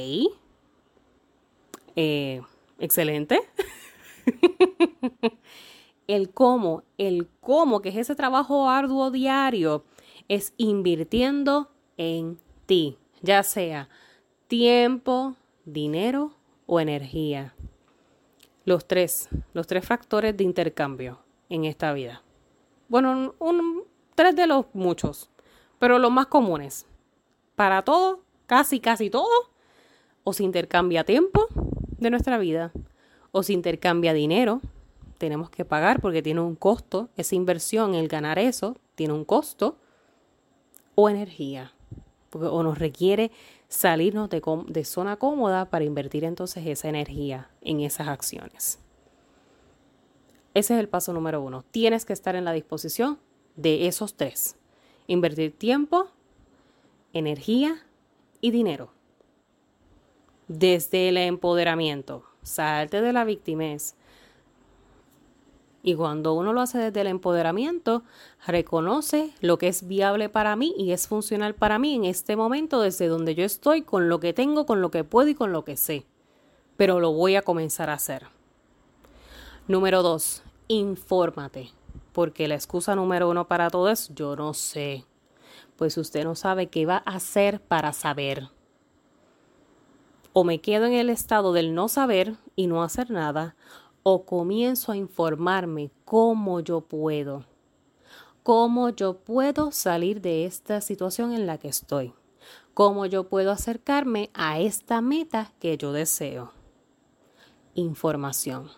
eh, 1.95 2.41
excelente. 2.79 3.43
el 6.07 6.31
cómo, 6.31 6.85
el 6.97 7.29
cómo, 7.43 7.83
que 7.83 7.91
es 7.91 7.97
ese 7.97 8.15
trabajo 8.15 8.71
arduo 8.71 9.11
diario, 9.11 9.85
es 10.27 10.55
invirtiendo 10.57 11.71
en 11.99 12.39
ti, 12.65 12.97
ya 13.27 13.43
sea 13.43 13.89
tiempo, 14.47 15.35
dinero 15.65 16.33
o 16.67 16.81
energía. 16.81 17.55
Los 18.65 18.87
tres, 18.87 19.29
los 19.53 19.67
tres 19.67 19.85
factores 19.85 20.37
de 20.37 20.45
intercambio 20.45 21.19
en 21.49 21.65
esta 21.65 21.93
vida. 21.93 22.23
Bueno, 22.89 23.35
un, 23.39 23.83
tres 24.15 24.35
de 24.37 24.47
los 24.47 24.67
muchos, 24.73 25.29
pero 25.79 25.99
los 25.99 26.11
más 26.11 26.27
comunes. 26.27 26.87
Para 27.57 27.83
todo, 27.83 28.21
casi, 28.47 28.81
casi 28.81 29.11
todo, 29.11 29.51
o 30.25 30.33
se 30.33 30.45
intercambia 30.45 31.05
tiempo 31.05 31.47
de 31.99 32.11
nuestra 32.11 32.39
vida 32.39 32.73
o 33.33 33.43
se 33.43 33.53
intercambia 33.53 34.15
dinero, 34.15 34.61
tenemos 35.19 35.51
que 35.51 35.65
pagar 35.65 36.01
porque 36.01 36.23
tiene 36.23 36.41
un 36.41 36.55
costo, 36.55 37.11
esa 37.17 37.35
inversión, 37.35 37.95
el 37.95 38.09
ganar 38.09 38.39
eso, 38.39 38.77
tiene 38.95 39.15
un 39.15 39.25
costo, 39.25 39.77
o 40.95 41.09
energía, 41.11 41.73
o 42.33 42.63
nos 42.63 42.79
requiere 42.79 43.31
salirnos 43.69 44.29
de, 44.31 44.43
de 44.69 44.85
zona 44.85 45.17
cómoda 45.17 45.71
para 45.71 45.85
invertir 45.85 46.25
entonces 46.25 46.67
esa 46.67 46.89
energía 46.89 47.51
en 47.63 47.81
esas 47.81 48.09
acciones. 48.09 48.79
Ese 50.55 50.75
es 50.75 50.81
el 50.81 50.89
paso 50.89 51.13
número 51.13 51.43
uno. 51.43 51.65
Tienes 51.71 52.05
que 52.05 52.13
estar 52.13 52.35
en 52.35 52.45
la 52.45 52.53
disposición 52.53 53.19
de 53.57 53.89
esos 53.89 54.15
tres. 54.15 54.57
Invertir 55.07 55.57
tiempo, 55.57 56.09
energía 57.13 57.85
y 58.41 58.51
dinero 58.51 58.91
desde 60.49 61.09
el 61.09 61.17
empoderamiento. 61.17 62.25
Salte 62.43 63.01
de 63.01 63.13
la 63.13 63.25
victimez. 63.25 63.97
Y 65.87 65.95
cuando 65.95 66.35
uno 66.35 66.53
lo 66.53 66.63
hace 66.63 66.79
desde 66.79 67.03
el 67.03 67.07
empoderamiento, 67.07 68.03
reconoce 68.45 69.33
lo 69.41 69.57
que 69.57 69.69
es 69.69 69.87
viable 69.87 70.29
para 70.29 70.57
mí 70.57 70.75
y 70.77 70.91
es 70.91 71.07
funcional 71.07 71.55
para 71.55 71.79
mí 71.79 71.95
en 71.95 72.05
este 72.05 72.35
momento 72.35 72.81
desde 72.81 73.07
donde 73.07 73.37
yo 73.37 73.45
estoy, 73.45 73.83
con 73.83 74.09
lo 74.09 74.19
que 74.19 74.33
tengo, 74.33 74.67
con 74.67 74.81
lo 74.81 74.91
que 74.91 75.05
puedo 75.05 75.29
y 75.29 75.37
con 75.37 75.53
lo 75.53 75.65
que 75.65 75.77
sé. 75.77 76.05
Pero 76.77 76.99
lo 76.99 77.13
voy 77.13 77.37
a 77.37 77.43
comenzar 77.43 77.89
a 77.89 77.93
hacer. 77.93 78.25
Número 79.69 80.03
dos, 80.03 80.43
infórmate. 80.67 81.71
Porque 82.13 82.49
la 82.49 82.57
excusa 82.57 82.97
número 82.97 83.31
uno 83.31 83.47
para 83.47 83.71
todo 83.71 83.89
es 83.89 84.13
yo 84.13 84.35
no 84.35 84.55
sé. 84.55 85.05
Pues 85.77 85.97
usted 85.99 86.25
no 86.25 86.35
sabe 86.35 86.67
qué 86.67 86.85
va 86.85 87.05
a 87.07 87.15
hacer 87.15 87.61
para 87.61 87.93
saber 87.93 88.49
o 90.39 90.45
me 90.45 90.61
quedo 90.61 90.85
en 90.85 90.93
el 90.93 91.09
estado 91.09 91.55
del 91.55 91.75
no 91.75 91.89
saber 91.89 92.35
y 92.57 92.67
no 92.67 92.83
hacer 92.83 93.11
nada, 93.11 93.57
o 94.09 94.25
comienzo 94.25 94.93
a 94.93 94.97
informarme 94.97 95.91
cómo 96.05 96.61
yo 96.61 96.81
puedo, 96.81 97.45
cómo 98.45 98.91
yo 98.91 99.19
puedo 99.19 99.73
salir 99.73 100.21
de 100.21 100.45
esta 100.45 100.81
situación 100.81 101.33
en 101.33 101.45
la 101.45 101.59
que 101.59 101.67
estoy, 101.67 102.15
cómo 102.73 103.07
yo 103.07 103.29
puedo 103.29 103.51
acercarme 103.51 104.31
a 104.33 104.61
esta 104.61 105.01
meta 105.01 105.51
que 105.59 105.77
yo 105.77 105.91
deseo. 105.91 106.53
Información. 107.75 108.71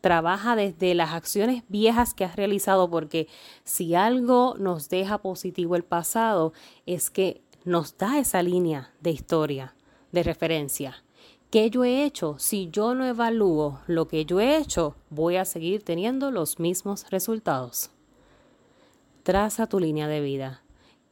Trabaja 0.00 0.56
desde 0.56 0.96
las 0.96 1.12
acciones 1.12 1.62
viejas 1.68 2.12
que 2.12 2.24
has 2.24 2.34
realizado 2.34 2.90
porque 2.90 3.28
si 3.62 3.94
algo 3.94 4.56
nos 4.58 4.88
deja 4.88 5.18
positivo 5.18 5.76
el 5.76 5.84
pasado 5.84 6.52
es 6.86 7.10
que 7.10 7.40
nos 7.64 7.96
da 7.98 8.18
esa 8.18 8.42
línea 8.42 8.92
de 9.00 9.12
historia 9.12 9.76
de 10.10 10.24
referencia. 10.24 11.05
¿Qué 11.50 11.70
yo 11.70 11.84
he 11.84 12.04
hecho? 12.04 12.36
Si 12.40 12.70
yo 12.70 12.96
no 12.96 13.06
evalúo 13.06 13.78
lo 13.86 14.08
que 14.08 14.24
yo 14.24 14.40
he 14.40 14.56
hecho, 14.56 14.96
voy 15.10 15.36
a 15.36 15.44
seguir 15.44 15.84
teniendo 15.84 16.32
los 16.32 16.58
mismos 16.58 17.08
resultados. 17.10 17.90
Traza 19.22 19.68
tu 19.68 19.78
línea 19.78 20.08
de 20.08 20.20
vida. 20.20 20.62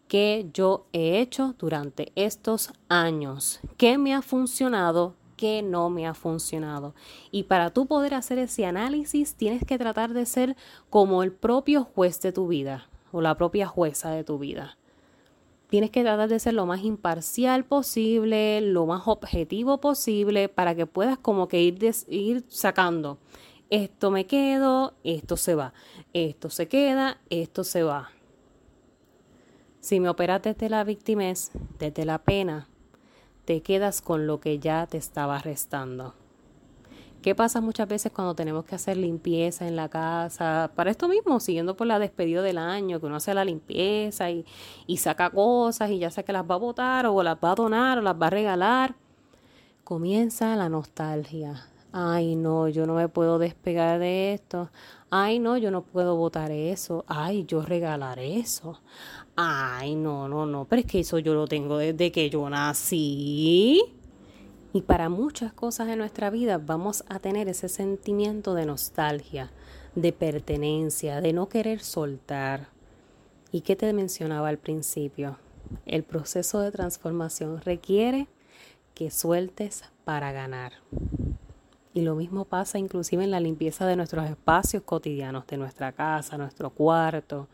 ¿Qué 0.09 0.51
yo 0.53 0.87
he 0.93 1.21
hecho 1.21 1.55
durante 1.57 2.11
estos 2.17 2.73
años? 2.89 3.61
¿Qué 3.77 3.97
me 3.97 4.13
ha 4.13 4.23
funcionado? 4.23 5.15
¿Qué 5.37 5.63
no 5.63 5.89
me 5.89 6.05
ha 6.05 6.15
funcionado? 6.15 6.97
Y 7.31 7.45
para 7.45 7.71
tú 7.71 7.87
poder 7.87 8.15
hacer 8.15 8.39
ese 8.39 8.67
análisis, 8.67 9.37
tienes 9.37 9.65
que 9.65 9.79
tratar 9.79 10.15
de 10.15 10.27
ser 10.27 10.57
como 10.91 11.23
el 11.23 11.33
propio 11.33 11.85
juez 11.85 12.21
de 12.21 12.33
tu 12.33 12.49
vida 12.49 12.89
o 13.13 13.21
la 13.21 13.37
propia 13.37 13.69
jueza 13.69 14.11
de 14.11 14.25
tu 14.25 14.39
vida 14.39 14.77
tienes 15.69 15.91
que 15.91 16.03
tratar 16.03 16.29
de 16.29 16.39
ser 16.39 16.55
lo 16.55 16.67
más 16.67 16.83
imparcial 16.83 17.65
posible, 17.65 18.61
lo 18.61 18.87
más 18.87 19.03
objetivo 19.07 19.81
posible, 19.81 20.49
para 20.49 20.75
que 20.75 20.87
puedas 20.87 21.19
como 21.19 21.49
que 21.49 21.63
ir, 21.63 21.79
ir 22.09 22.45
sacando. 22.49 23.19
Esto 23.71 24.11
me 24.11 24.27
quedo, 24.27 24.95
esto 25.05 25.37
se 25.37 25.55
va. 25.55 25.73
Esto 26.13 26.51
se 26.51 26.69
queda, 26.69 27.19
esto 27.31 27.65
se 27.65 27.83
va. 27.83 28.11
Si 29.81 30.01
me 30.01 30.09
operas 30.09 30.43
desde 30.43 30.69
la 30.69 30.85
victimez, 30.85 31.51
desde 31.79 32.05
la 32.05 32.23
pena, 32.23 32.69
te 33.45 33.63
quedas 33.63 34.01
con 34.01 34.27
lo 34.27 34.41
que 34.41 34.59
ya 34.59 34.87
te 34.87 34.97
estaba 34.97 35.39
restando. 35.39 36.15
¿Qué 37.25 37.35
pasa 37.35 37.63
muchas 37.63 37.89
veces 37.89 38.13
cuando 38.13 38.35
tenemos 38.35 38.67
que 38.67 38.75
hacer 38.75 38.99
limpieza 38.99 39.67
en 39.67 39.77
la 39.77 39.89
casa? 39.89 40.71
Para 40.75 40.91
esto 40.91 41.09
mismo, 41.09 41.41
siguiendo 41.41 41.75
por 41.75 41.87
la 41.87 41.99
despedida 41.99 42.43
del 42.43 42.59
año, 42.59 43.01
que 43.01 43.07
uno 43.07 43.17
hace 43.17 43.33
la 43.33 43.47
limpieza 43.47 44.31
y, 44.31 44.45
y 44.87 44.99
saca 44.99 45.31
cosas 45.31 45.91
y 45.91 45.99
ya 45.99 46.11
sea 46.11 46.23
que 46.23 46.35
las 46.35 46.45
va 46.45 46.57
a 46.57 46.59
botar 46.59 47.07
o 47.07 47.23
las 47.23 47.39
va 47.43 47.53
a 47.53 47.55
donar 47.55 47.97
o 47.97 48.03
las 48.03 48.15
va 48.21 48.27
a 48.27 48.31
regalar. 48.31 48.95
Comienza 49.85 50.55
la 50.55 50.69
nostalgia. 50.69 51.67
Ay, 51.93 52.37
no, 52.37 52.69
yo 52.69 52.87
no 52.87 52.93
me 52.93 53.09
puedo 53.09 53.39
despegar 53.39 54.01
de 54.01 54.35
esto. 54.35 54.69
Ay, 55.09 55.39
no, 55.39 55.57
yo 55.57 55.71
no 55.71 55.81
puedo 55.81 56.17
votar 56.17 56.51
eso. 56.51 57.07
Ay, 57.09 57.47
yo 57.47 57.63
regalar 57.63 58.19
eso. 58.19 58.83
Ay, 59.35 59.95
no, 59.95 60.29
no, 60.29 60.45
no, 60.45 60.67
pero 60.67 60.81
es 60.81 60.87
que 60.87 61.01
eso 61.01 61.19
yo 61.21 61.33
lo 61.33 61.47
tengo 61.47 61.79
desde 61.79 62.13
que 62.13 62.29
yo 62.29 62.51
nací. 62.51 64.04
Y 64.75 64.83
para 64.83 65.09
muchas 65.09 65.53
cosas 65.53 65.89
en 65.89 65.99
nuestra 65.99 66.31
vida 66.31 66.59
vamos 66.59 67.05
a 67.09 67.21
tener 67.21 67.49
ese 67.49 67.69
sentimiento 67.69 68.55
de 68.55 68.67
nostalgia, 68.67 69.53
de 69.95 70.13
pertenencia, 70.13 71.21
de 71.21 71.33
no 71.33 71.49
querer 71.49 71.79
soltar. 71.79 72.67
¿Y 73.53 73.61
qué 73.61 73.77
te 73.77 73.93
mencionaba 73.93 74.49
al 74.49 74.59
principio? 74.59 75.39
El 75.87 76.03
proceso 76.03 76.59
de 76.59 76.73
transformación 76.73 77.61
requiere 77.61 78.27
que 78.97 79.13
sueltes 79.13 79.85
para 80.05 80.33
ganar. 80.33 80.73
Y 81.93 82.01
lo 82.01 82.17
mismo 82.17 82.45
pasa 82.45 82.77
inclusive 82.77 83.23
en 83.23 83.31
la 83.31 83.39
limpieza 83.39 83.87
de 83.87 83.95
nuestros 83.95 84.29
espacios 84.29 84.83
cotidianos, 84.83 85.47
de 85.47 85.57
nuestra 85.57 85.93
casa, 85.93 86.37
nuestro 86.37 86.71
cuarto. 86.71 87.47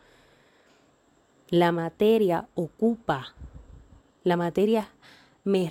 La 1.49 1.71
materia 1.71 2.47
ocupa, 2.55 3.35
la 4.23 4.37
materia 4.37 4.89
me, 5.43 5.67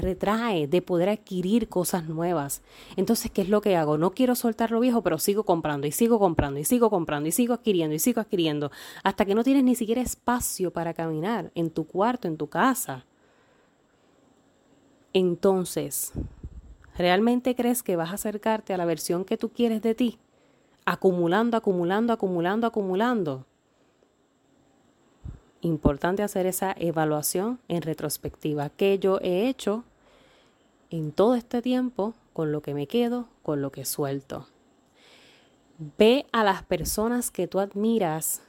retrae 0.00 0.66
de 0.66 0.82
poder 0.82 1.08
adquirir 1.08 1.68
cosas 1.68 2.08
nuevas. 2.08 2.62
Entonces, 2.96 3.30
¿qué 3.30 3.42
es 3.42 3.48
lo 3.48 3.60
que 3.60 3.76
hago? 3.76 3.98
No 3.98 4.12
quiero 4.12 4.34
soltar 4.34 4.70
lo 4.70 4.80
viejo, 4.80 5.02
pero 5.02 5.18
sigo 5.18 5.44
comprando 5.44 5.86
y 5.86 5.92
sigo 5.92 6.18
comprando 6.18 6.60
y 6.60 6.64
sigo 6.64 6.90
comprando 6.90 7.28
y 7.28 7.32
sigo 7.32 7.54
adquiriendo 7.54 7.94
y 7.94 7.98
sigo 7.98 8.20
adquiriendo 8.20 8.70
hasta 9.02 9.24
que 9.24 9.34
no 9.34 9.44
tienes 9.44 9.64
ni 9.64 9.74
siquiera 9.74 10.00
espacio 10.00 10.70
para 10.70 10.94
caminar 10.94 11.50
en 11.54 11.70
tu 11.70 11.86
cuarto, 11.86 12.28
en 12.28 12.36
tu 12.36 12.48
casa. 12.48 13.04
Entonces, 15.12 16.12
¿Realmente 16.96 17.56
crees 17.56 17.82
que 17.82 17.96
vas 17.96 18.10
a 18.10 18.14
acercarte 18.14 18.72
a 18.72 18.76
la 18.76 18.84
versión 18.84 19.24
que 19.24 19.36
tú 19.36 19.50
quieres 19.50 19.82
de 19.82 19.94
ti? 19.94 20.18
Acumulando, 20.84 21.56
acumulando, 21.56 22.12
acumulando, 22.12 22.66
acumulando. 22.66 23.46
Importante 25.64 26.22
hacer 26.22 26.44
esa 26.44 26.74
evaluación 26.78 27.58
en 27.68 27.80
retrospectiva. 27.80 28.68
¿Qué 28.68 28.98
yo 28.98 29.18
he 29.22 29.48
hecho 29.48 29.82
en 30.90 31.10
todo 31.10 31.36
este 31.36 31.62
tiempo 31.62 32.12
con 32.34 32.52
lo 32.52 32.60
que 32.60 32.74
me 32.74 32.86
quedo, 32.86 33.28
con 33.42 33.62
lo 33.62 33.72
que 33.72 33.86
suelto? 33.86 34.46
Ve 35.96 36.26
a 36.32 36.44
las 36.44 36.64
personas 36.64 37.30
que 37.30 37.46
tú 37.46 37.60
admiras 37.60 38.42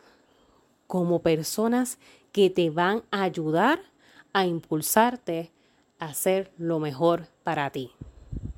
como 0.88 1.22
personas 1.22 2.00
que 2.34 2.50
te 2.50 2.70
van 2.70 3.04
a 3.12 3.24
ayudar 3.24 3.80
a 4.34 4.46
impulsarte 4.46 5.54
a 6.00 6.08
hacer 6.08 6.52
lo 6.58 6.80
mejor 6.80 7.28
para 7.46 7.70
ti. 7.70 7.92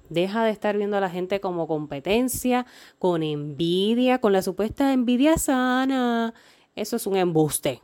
Deja 0.09 0.43
de 0.43 0.49
estar 0.49 0.75
viendo 0.75 0.97
a 0.97 1.01
la 1.01 1.11
gente 1.11 1.39
como 1.39 1.67
competencia, 1.67 2.65
con 2.97 3.21
envidia, 3.21 4.17
con 4.17 4.33
la 4.33 4.41
supuesta 4.41 4.93
envidia 4.93 5.37
sana. 5.37 6.33
Eso 6.75 6.95
es 6.95 7.05
un 7.05 7.17
embuste. 7.17 7.83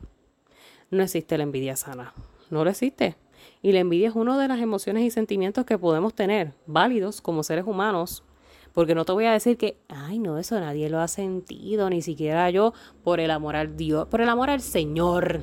No 0.94 1.02
existe 1.02 1.38
la 1.38 1.44
envidia 1.44 1.76
sana. 1.76 2.14
No 2.52 2.64
lo 2.64 2.70
existe. 2.70 3.16
Y 3.64 3.72
la 3.72 3.80
envidia 3.80 4.10
es 4.10 4.16
una 4.16 4.40
de 4.40 4.48
las 4.48 4.60
emociones 4.60 5.04
y 5.04 5.10
sentimientos 5.10 5.66
que 5.66 5.80
podemos 5.80 6.14
tener, 6.14 6.54
válidos 6.68 7.20
como 7.20 7.42
seres 7.42 7.66
humanos. 7.66 8.24
Porque 8.74 8.94
no 8.94 9.04
te 9.04 9.12
voy 9.12 9.26
a 9.26 9.32
decir 9.32 9.58
que, 9.58 9.76
ay, 9.90 10.20
no, 10.20 10.38
eso 10.38 10.60
nadie 10.60 10.92
lo 10.92 11.00
ha 11.00 11.08
sentido, 11.08 11.90
ni 11.90 12.04
siquiera 12.04 12.48
yo, 12.52 12.74
por 13.04 13.20
el 13.20 13.32
amor 13.32 13.56
al 13.56 13.76
Dios, 13.76 14.08
por 14.08 14.22
el 14.22 14.30
amor 14.30 14.52
al 14.52 14.62
Señor, 14.62 15.42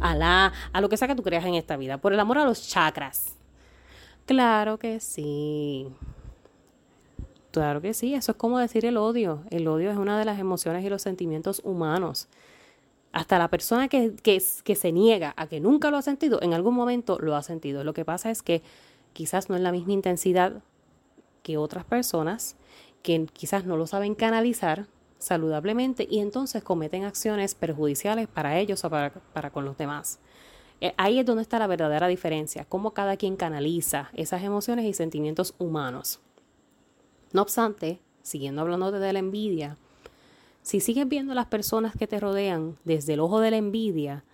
a 0.00 0.14
la, 0.14 0.52
a 0.72 0.80
lo 0.80 0.88
que 0.88 0.96
sea 0.96 1.08
que 1.08 1.16
tú 1.16 1.24
creas 1.24 1.44
en 1.44 1.54
esta 1.54 1.76
vida, 1.76 1.98
por 1.98 2.12
el 2.12 2.20
amor 2.20 2.38
a 2.38 2.44
los 2.44 2.68
chakras. 2.68 3.34
Claro 4.26 4.78
que 4.78 5.00
sí. 5.00 5.88
Claro 7.50 7.80
que 7.80 7.94
sí, 7.94 8.14
eso 8.14 8.32
es 8.32 8.38
como 8.38 8.60
decir 8.60 8.84
el 8.86 8.96
odio. 8.96 9.42
El 9.50 9.66
odio 9.66 9.90
es 9.90 9.96
una 9.96 10.16
de 10.18 10.24
las 10.24 10.38
emociones 10.38 10.84
y 10.84 10.88
los 10.88 11.02
sentimientos 11.02 11.62
humanos. 11.64 12.28
Hasta 13.14 13.38
la 13.38 13.46
persona 13.46 13.86
que, 13.86 14.16
que, 14.16 14.40
se 14.40 14.90
niega 14.90 15.34
a 15.36 15.46
que 15.46 15.60
nunca 15.60 15.92
lo 15.92 15.96
ha 15.96 16.02
sentido, 16.02 16.42
en 16.42 16.52
algún 16.52 16.74
momento 16.74 17.16
lo 17.20 17.36
ha 17.36 17.44
sentido. 17.44 17.84
Lo 17.84 17.94
que 17.94 18.04
pasa 18.04 18.28
es 18.28 18.42
que 18.42 18.60
quizás 19.12 19.48
no 19.48 19.54
es 19.54 19.62
la 19.62 19.70
misma 19.70 19.92
intensidad 19.92 20.64
que 21.44 21.56
otras 21.56 21.84
personas 21.84 22.56
que 23.02 23.26
quizás 23.32 23.66
no 23.66 23.76
lo 23.76 23.86
saben 23.86 24.16
canalizar 24.16 24.88
saludablemente 25.18 26.08
y 26.10 26.18
entonces 26.18 26.64
cometen 26.64 27.04
acciones 27.04 27.54
perjudiciales 27.54 28.26
para 28.26 28.58
ellos 28.58 28.84
o 28.84 28.90
para, 28.90 29.12
para 29.32 29.50
con 29.50 29.64
los 29.64 29.78
demás. 29.78 30.18
Eh, 30.80 30.92
ahí 30.96 31.20
es 31.20 31.24
donde 31.24 31.42
está 31.42 31.60
la 31.60 31.68
verdadera 31.68 32.08
diferencia, 32.08 32.64
cómo 32.64 32.94
cada 32.94 33.16
quien 33.16 33.36
canaliza 33.36 34.10
esas 34.14 34.42
emociones 34.42 34.86
y 34.86 34.92
sentimientos 34.92 35.54
humanos. 35.58 36.18
No 37.32 37.42
obstante, 37.42 38.00
siguiendo 38.22 38.62
hablando 38.62 38.90
de 38.90 39.12
la 39.12 39.20
envidia, 39.20 39.78
si 40.64 40.80
sigues 40.80 41.06
viendo 41.06 41.34
las 41.34 41.44
personas 41.46 41.94
que 41.94 42.06
te 42.06 42.18
rodean 42.18 42.78
desde 42.84 43.12
el 43.12 43.20
ojo 43.20 43.40
de 43.40 43.50
la 43.50 43.58
envidia, 43.58 44.24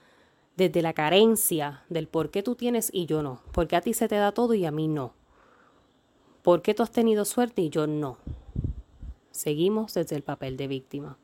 desde 0.56 0.80
la 0.80 0.92
carencia 0.92 1.82
del 1.88 2.06
por 2.06 2.30
qué 2.30 2.44
tú 2.44 2.54
tienes 2.54 2.88
y 2.92 3.06
yo 3.06 3.20
no, 3.20 3.40
porque 3.50 3.74
a 3.74 3.80
ti 3.80 3.94
se 3.94 4.06
te 4.06 4.14
da 4.14 4.30
todo 4.30 4.54
y 4.54 4.64
a 4.64 4.70
mí 4.70 4.86
no, 4.86 5.12
por 6.42 6.62
qué 6.62 6.72
tú 6.72 6.84
has 6.84 6.92
tenido 6.92 7.24
suerte 7.24 7.62
y 7.62 7.68
yo 7.68 7.88
no, 7.88 8.16
seguimos 9.32 9.94
desde 9.94 10.14
el 10.14 10.22
papel 10.22 10.56
de 10.56 10.68
víctima. 10.68 11.18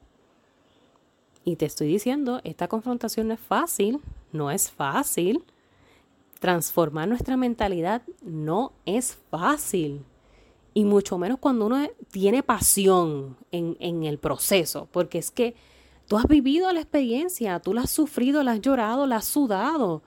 Y 1.45 1.55
te 1.55 1.67
estoy 1.67 1.87
diciendo, 1.87 2.41
esta 2.43 2.67
confrontación 2.67 3.29
no 3.29 3.35
es 3.35 3.41
fácil, 3.41 4.01
no 4.33 4.51
es 4.51 4.73
fácil. 4.73 5.45
Transformar 6.41 7.07
nuestra 7.07 7.37
mentalidad 7.37 8.03
no 8.23 8.73
es 8.85 9.15
fácil 9.31 10.05
y 10.77 10.85
mucho 10.85 11.17
menos 11.17 11.39
cuando 11.39 11.65
uno 11.65 11.89
tiene 12.11 12.43
pasión 12.43 13.39
en, 13.51 13.79
en, 13.81 14.05
el 14.05 14.19
proceso, 14.19 14.91
porque 14.93 15.17
es 15.17 15.31
que 15.31 15.55
tú 16.07 16.19
has 16.19 16.27
vivido 16.27 16.71
la 16.71 16.81
experiencia, 16.81 17.61
tú 17.61 17.73
la 17.73 17.81
has 17.85 17.91
sufrido, 17.91 18.43
la 18.43 18.53
has 18.53 18.61
llorado, 18.61 19.07
la 19.07 19.17
has 19.17 19.25
sudado. 19.25 20.03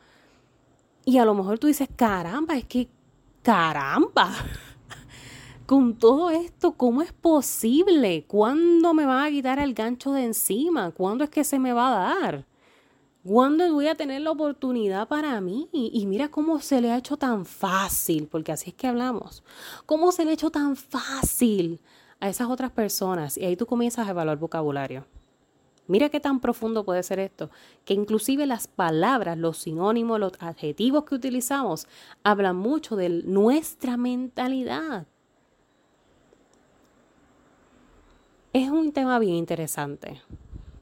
Y 1.06 1.18
a 1.18 1.26
lo 1.26 1.34
mejor 1.34 1.58
tú 1.58 1.66
dices, 1.66 1.90
caramba, 1.96 2.56
es 2.56 2.66
que, 2.66 2.88
caramba, 3.42 4.32
con 5.66 5.98
todo 5.98 6.30
esto, 6.30 6.74
¿cómo 6.74 7.02
es 7.02 7.14
posible? 7.14 8.26
¿Cuándo 8.28 8.94
me 8.94 9.08
va 9.08 9.24
a 9.24 9.30
quitar 9.32 9.58
el 9.58 9.74
gancho 9.74 10.12
de 10.12 10.26
encima? 10.26 10.92
¿Cuándo 10.92 11.24
es 11.24 11.32
que 11.32 11.44
se 11.44 11.58
me 11.58 11.74
va 11.74 11.88
a 11.88 12.20
dar? 12.20 12.46
¿Cuándo 13.24 13.72
voy 13.74 13.88
a 13.88 13.96
tener 13.96 14.22
la 14.22 14.32
oportunidad 14.32 15.08
para 15.08 15.40
mí? 15.42 15.68
Y 15.74 16.06
mira 16.06 16.30
cómo 16.30 16.60
se 16.62 16.80
le 16.80 16.92
ha 16.92 16.98
hecho 16.98 17.18
tan 17.18 17.46
fácil, 17.46 18.28
porque 18.28 18.54
así 18.54 18.70
es 18.70 18.76
que 18.76 18.88
hablamos. 18.88 19.44
¿Cómo 19.86 20.14
se 20.14 20.24
le 20.24 20.32
ha 20.32 20.34
hecho 20.34 20.52
tan 20.52 20.78
fácil 20.78 21.82
a 22.22 22.30
esas 22.30 22.50
otras 22.50 22.72
personas? 22.72 23.38
Y 23.38 23.44
ahí 23.44 23.58
tú 23.58 23.66
comienzas 23.66 24.08
a 24.08 24.12
evaluar 24.12 24.38
vocabulario. 24.38 25.06
Mira 25.86 26.08
qué 26.10 26.22
tan 26.22 26.40
profundo 26.40 26.86
puede 26.86 27.04
ser 27.04 27.20
esto, 27.20 27.50
que 27.84 27.94
inclusive 27.94 28.46
las 28.46 28.68
palabras, 28.68 29.38
los 29.38 29.58
sinónimos, 29.58 30.20
los 30.20 30.34
adjetivos 30.40 31.04
que 31.04 31.16
utilizamos 31.16 31.88
hablan 32.24 32.56
mucho 32.56 32.96
de 32.96 33.10
nuestra 33.10 33.98
mentalidad. 33.98 35.08
Es 38.54 38.70
un 38.70 38.94
tema 38.94 39.20
bien 39.20 39.36
interesante. 39.36 40.22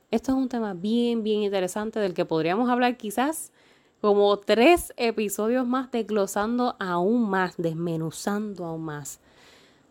Esto 0.10 0.32
es 0.32 0.38
un 0.38 0.48
tema 0.48 0.74
bien, 0.74 1.22
bien 1.22 1.42
interesante 1.42 2.00
del 2.00 2.14
que 2.14 2.24
podríamos 2.24 2.70
hablar 2.70 2.96
quizás 2.96 3.52
como 4.00 4.38
tres 4.38 4.94
episodios 4.96 5.68
más, 5.68 5.92
desglosando 5.92 6.78
aún 6.80 7.30
más, 7.30 7.58
desmenuzando 7.58 8.64
aún 8.64 8.86
más 8.86 9.20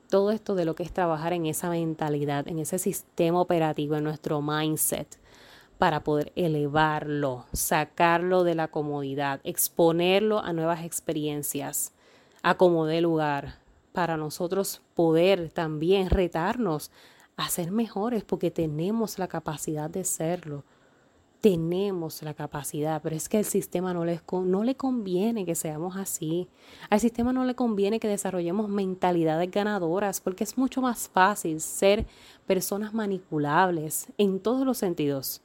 todo 0.09 0.31
esto 0.31 0.55
de 0.55 0.65
lo 0.65 0.75
que 0.75 0.85
es 0.85 0.93
trabajar 0.93 1.35
en 1.35 1.45
esa 1.45 1.69
mentalidad, 1.69 2.49
en 2.49 2.61
ese 2.61 2.79
sistema 2.79 3.43
operativo, 3.43 3.97
en 3.97 4.05
nuestro 4.05 4.41
mindset, 4.41 5.19
para 5.77 6.03
poder 6.03 6.33
elevarlo, 6.35 7.45
sacarlo 7.53 8.43
de 8.43 8.55
la 8.55 8.69
comodidad, 8.69 9.41
exponerlo 9.45 10.39
a 10.39 10.55
nuevas 10.55 10.83
experiencias, 10.83 11.93
a 12.43 12.55
como 12.55 12.87
dé 12.87 13.03
lugar, 13.03 13.59
para 13.93 14.17
nosotros 14.17 14.81
poder 14.95 15.51
también 15.51 16.09
retarnos 16.09 16.91
a 17.37 17.49
ser 17.49 17.71
mejores 17.71 18.25
porque 18.25 18.51
tenemos 18.51 19.19
la 19.19 19.29
capacidad 19.29 19.91
de 19.91 20.05
serlo. 20.05 20.65
Tenemos 21.41 22.23
la 22.23 22.35
capacidad, 22.35 23.01
pero 23.03 23.15
es 23.15 23.29
que 23.29 23.39
el 23.39 23.45
sistema 23.45 23.93
no, 23.93 24.05
les, 24.05 24.23
no 24.33 24.65
le 24.65 24.75
conviene 24.75 25.45
que 25.45 25.55
seamos 25.55 25.97
así. 25.97 26.49
Al 26.89 26.99
sistema 26.99 27.33
no 27.33 27.45
le 27.45 27.55
conviene 27.55 28.01
que 28.01 28.09
desarrollemos 28.09 28.69
mentalidades 28.69 29.51
ganadoras 29.51 30.21
porque 30.21 30.45
es 30.45 30.57
mucho 30.57 30.81
más 30.81 31.09
fácil 31.09 31.61
ser 31.61 32.07
personas 32.47 32.95
manipulables 32.95 34.09
en 34.17 34.41
todos 34.41 34.67
los 34.67 34.79
sentidos. 34.79 35.43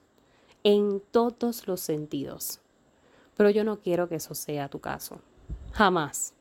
En 0.64 1.02
todos 1.12 1.68
los 1.68 1.82
sentidos. 1.82 2.62
Pero 3.36 3.50
yo 3.50 3.64
no 3.64 3.80
quiero 3.80 4.08
que 4.08 4.16
eso 4.16 4.34
sea 4.34 4.70
tu 4.70 4.80
caso. 4.80 5.20
Jamás. 5.74 6.34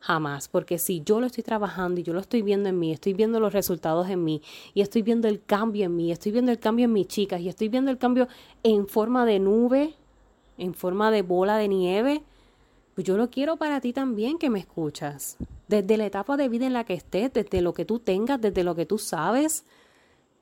Jamás, 0.00 0.46
porque 0.48 0.78
si 0.78 1.02
yo 1.04 1.20
lo 1.20 1.26
estoy 1.26 1.42
trabajando 1.42 2.00
y 2.00 2.04
yo 2.04 2.12
lo 2.12 2.20
estoy 2.20 2.42
viendo 2.42 2.68
en 2.68 2.78
mí, 2.78 2.92
estoy 2.92 3.14
viendo 3.14 3.40
los 3.40 3.52
resultados 3.52 4.08
en 4.08 4.22
mí 4.22 4.42
y 4.72 4.80
estoy 4.80 5.02
viendo 5.02 5.26
el 5.26 5.42
cambio 5.42 5.86
en 5.86 5.96
mí, 5.96 6.12
estoy 6.12 6.30
viendo 6.30 6.52
el 6.52 6.60
cambio 6.60 6.84
en 6.84 6.92
mis 6.92 7.08
chicas 7.08 7.40
y 7.40 7.48
estoy 7.48 7.68
viendo 7.68 7.90
el 7.90 7.98
cambio 7.98 8.28
en 8.62 8.86
forma 8.86 9.26
de 9.26 9.40
nube, 9.40 9.94
en 10.56 10.74
forma 10.74 11.10
de 11.10 11.22
bola 11.22 11.56
de 11.56 11.68
nieve, 11.68 12.22
pues 12.94 13.06
yo 13.06 13.16
lo 13.16 13.28
quiero 13.28 13.56
para 13.56 13.80
ti 13.80 13.92
también 13.92 14.38
que 14.38 14.50
me 14.50 14.60
escuchas. 14.60 15.36
Desde 15.66 15.96
la 15.96 16.06
etapa 16.06 16.36
de 16.36 16.48
vida 16.48 16.66
en 16.66 16.72
la 16.72 16.84
que 16.84 16.94
estés, 16.94 17.32
desde 17.32 17.60
lo 17.60 17.74
que 17.74 17.84
tú 17.84 17.98
tengas, 17.98 18.40
desde 18.40 18.62
lo 18.62 18.76
que 18.76 18.86
tú 18.86 18.98
sabes, 18.98 19.64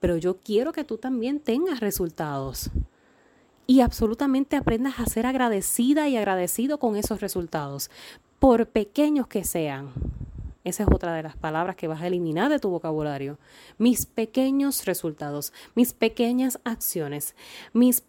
pero 0.00 0.18
yo 0.18 0.36
quiero 0.38 0.72
que 0.72 0.84
tú 0.84 0.98
también 0.98 1.40
tengas 1.40 1.80
resultados 1.80 2.70
y 3.66 3.80
absolutamente 3.80 4.56
aprendas 4.56 5.00
a 5.00 5.06
ser 5.06 5.26
agradecida 5.26 6.08
y 6.08 6.16
agradecido 6.16 6.78
con 6.78 6.96
esos 6.96 7.20
resultados 7.20 7.90
por 8.38 8.66
pequeños 8.68 9.26
que 9.26 9.44
sean. 9.44 9.92
Esa 10.64 10.82
es 10.82 10.88
otra 10.92 11.14
de 11.14 11.22
las 11.22 11.36
palabras 11.36 11.76
que 11.76 11.86
vas 11.86 12.02
a 12.02 12.08
eliminar 12.08 12.50
de 12.50 12.58
tu 12.58 12.70
vocabulario. 12.70 13.38
Mis 13.78 14.04
pequeños 14.04 14.84
resultados, 14.84 15.52
mis 15.76 15.92
pequeñas 15.92 16.58
acciones, 16.64 17.36
mis 17.72 18.02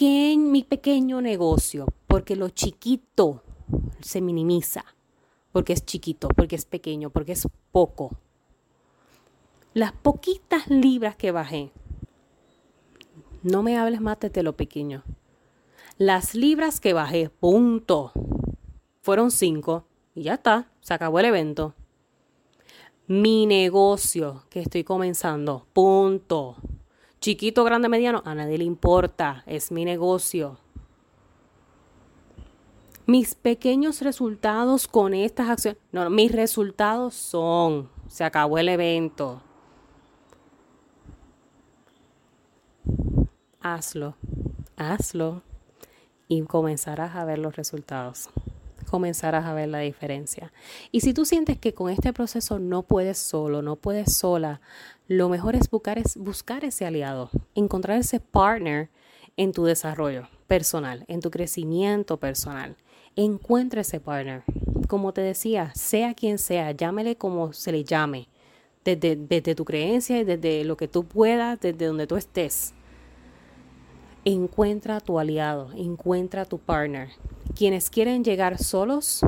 mi 0.00 0.62
pequeño 0.62 1.20
negocio, 1.20 1.86
porque 2.06 2.34
lo 2.34 2.48
chiquito 2.48 3.42
se 4.00 4.22
minimiza, 4.22 4.86
porque 5.52 5.74
es 5.74 5.84
chiquito, 5.84 6.28
porque 6.28 6.56
es 6.56 6.64
pequeño, 6.64 7.10
porque 7.10 7.32
es 7.32 7.46
poco. 7.72 8.12
Las 9.74 9.92
poquitas 9.92 10.66
libras 10.68 11.14
que 11.14 11.30
bajé, 11.30 11.72
no 13.42 13.62
me 13.62 13.76
hables 13.76 14.00
más 14.00 14.18
de 14.18 14.42
lo 14.42 14.56
pequeño. 14.56 15.04
Las 15.98 16.34
libras 16.34 16.80
que 16.80 16.94
bajé, 16.94 17.28
punto 17.28 18.12
fueron 19.08 19.30
cinco 19.30 19.86
y 20.14 20.24
ya 20.24 20.34
está, 20.34 20.70
se 20.80 20.92
acabó 20.92 21.18
el 21.18 21.24
evento. 21.24 21.72
Mi 23.06 23.46
negocio 23.46 24.44
que 24.50 24.60
estoy 24.60 24.84
comenzando, 24.84 25.66
punto. 25.72 26.56
Chiquito, 27.18 27.64
grande, 27.64 27.88
mediano, 27.88 28.20
a 28.26 28.34
nadie 28.34 28.58
le 28.58 28.64
importa, 28.64 29.44
es 29.46 29.72
mi 29.72 29.86
negocio. 29.86 30.58
Mis 33.06 33.34
pequeños 33.34 34.02
resultados 34.02 34.86
con 34.86 35.14
estas 35.14 35.48
acciones, 35.48 35.80
no, 35.90 36.10
mis 36.10 36.30
resultados 36.30 37.14
son, 37.14 37.88
se 38.08 38.24
acabó 38.24 38.58
el 38.58 38.68
evento. 38.68 39.40
Hazlo, 43.62 44.16
hazlo 44.76 45.40
y 46.28 46.42
comenzarás 46.42 47.16
a 47.16 47.24
ver 47.24 47.38
los 47.38 47.56
resultados. 47.56 48.28
Comenzarás 48.88 49.44
a 49.44 49.54
ver 49.54 49.68
la 49.68 49.80
diferencia. 49.80 50.52
Y 50.90 51.00
si 51.00 51.12
tú 51.12 51.24
sientes 51.24 51.58
que 51.58 51.74
con 51.74 51.90
este 51.90 52.12
proceso 52.12 52.58
no 52.58 52.82
puedes 52.82 53.18
solo, 53.18 53.62
no 53.62 53.76
puedes 53.76 54.14
sola, 54.16 54.60
lo 55.06 55.28
mejor 55.28 55.56
es 55.56 55.70
buscar, 55.70 55.98
es 55.98 56.16
buscar 56.16 56.64
ese 56.64 56.86
aliado, 56.86 57.30
encontrar 57.54 57.98
ese 57.98 58.20
partner 58.20 58.90
en 59.36 59.52
tu 59.52 59.64
desarrollo 59.64 60.28
personal, 60.46 61.04
en 61.08 61.20
tu 61.20 61.30
crecimiento 61.30 62.18
personal. 62.18 62.76
Encuentra 63.16 63.82
ese 63.82 64.00
partner. 64.00 64.42
Como 64.88 65.12
te 65.12 65.20
decía, 65.20 65.72
sea 65.74 66.14
quien 66.14 66.38
sea, 66.38 66.72
llámele 66.72 67.16
como 67.16 67.52
se 67.52 67.72
le 67.72 67.84
llame, 67.84 68.28
desde, 68.84 69.16
desde 69.16 69.54
tu 69.54 69.64
creencia 69.64 70.18
y 70.18 70.24
desde 70.24 70.64
lo 70.64 70.76
que 70.76 70.88
tú 70.88 71.04
puedas, 71.04 71.60
desde 71.60 71.86
donde 71.86 72.06
tú 72.06 72.16
estés. 72.16 72.74
Encuentra 74.24 75.00
tu 75.00 75.18
aliado, 75.18 75.70
encuentra 75.76 76.44
tu 76.44 76.58
partner. 76.58 77.10
Quienes 77.58 77.90
quieren 77.90 78.22
llegar 78.22 78.56
solos, 78.58 79.18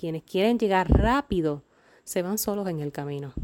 quienes 0.00 0.22
quieren 0.22 0.58
llegar 0.58 0.90
rápido, 0.90 1.62
se 2.02 2.22
van 2.22 2.38
solos 2.38 2.66
en 2.66 2.80
el 2.80 2.92
camino. 2.92 3.34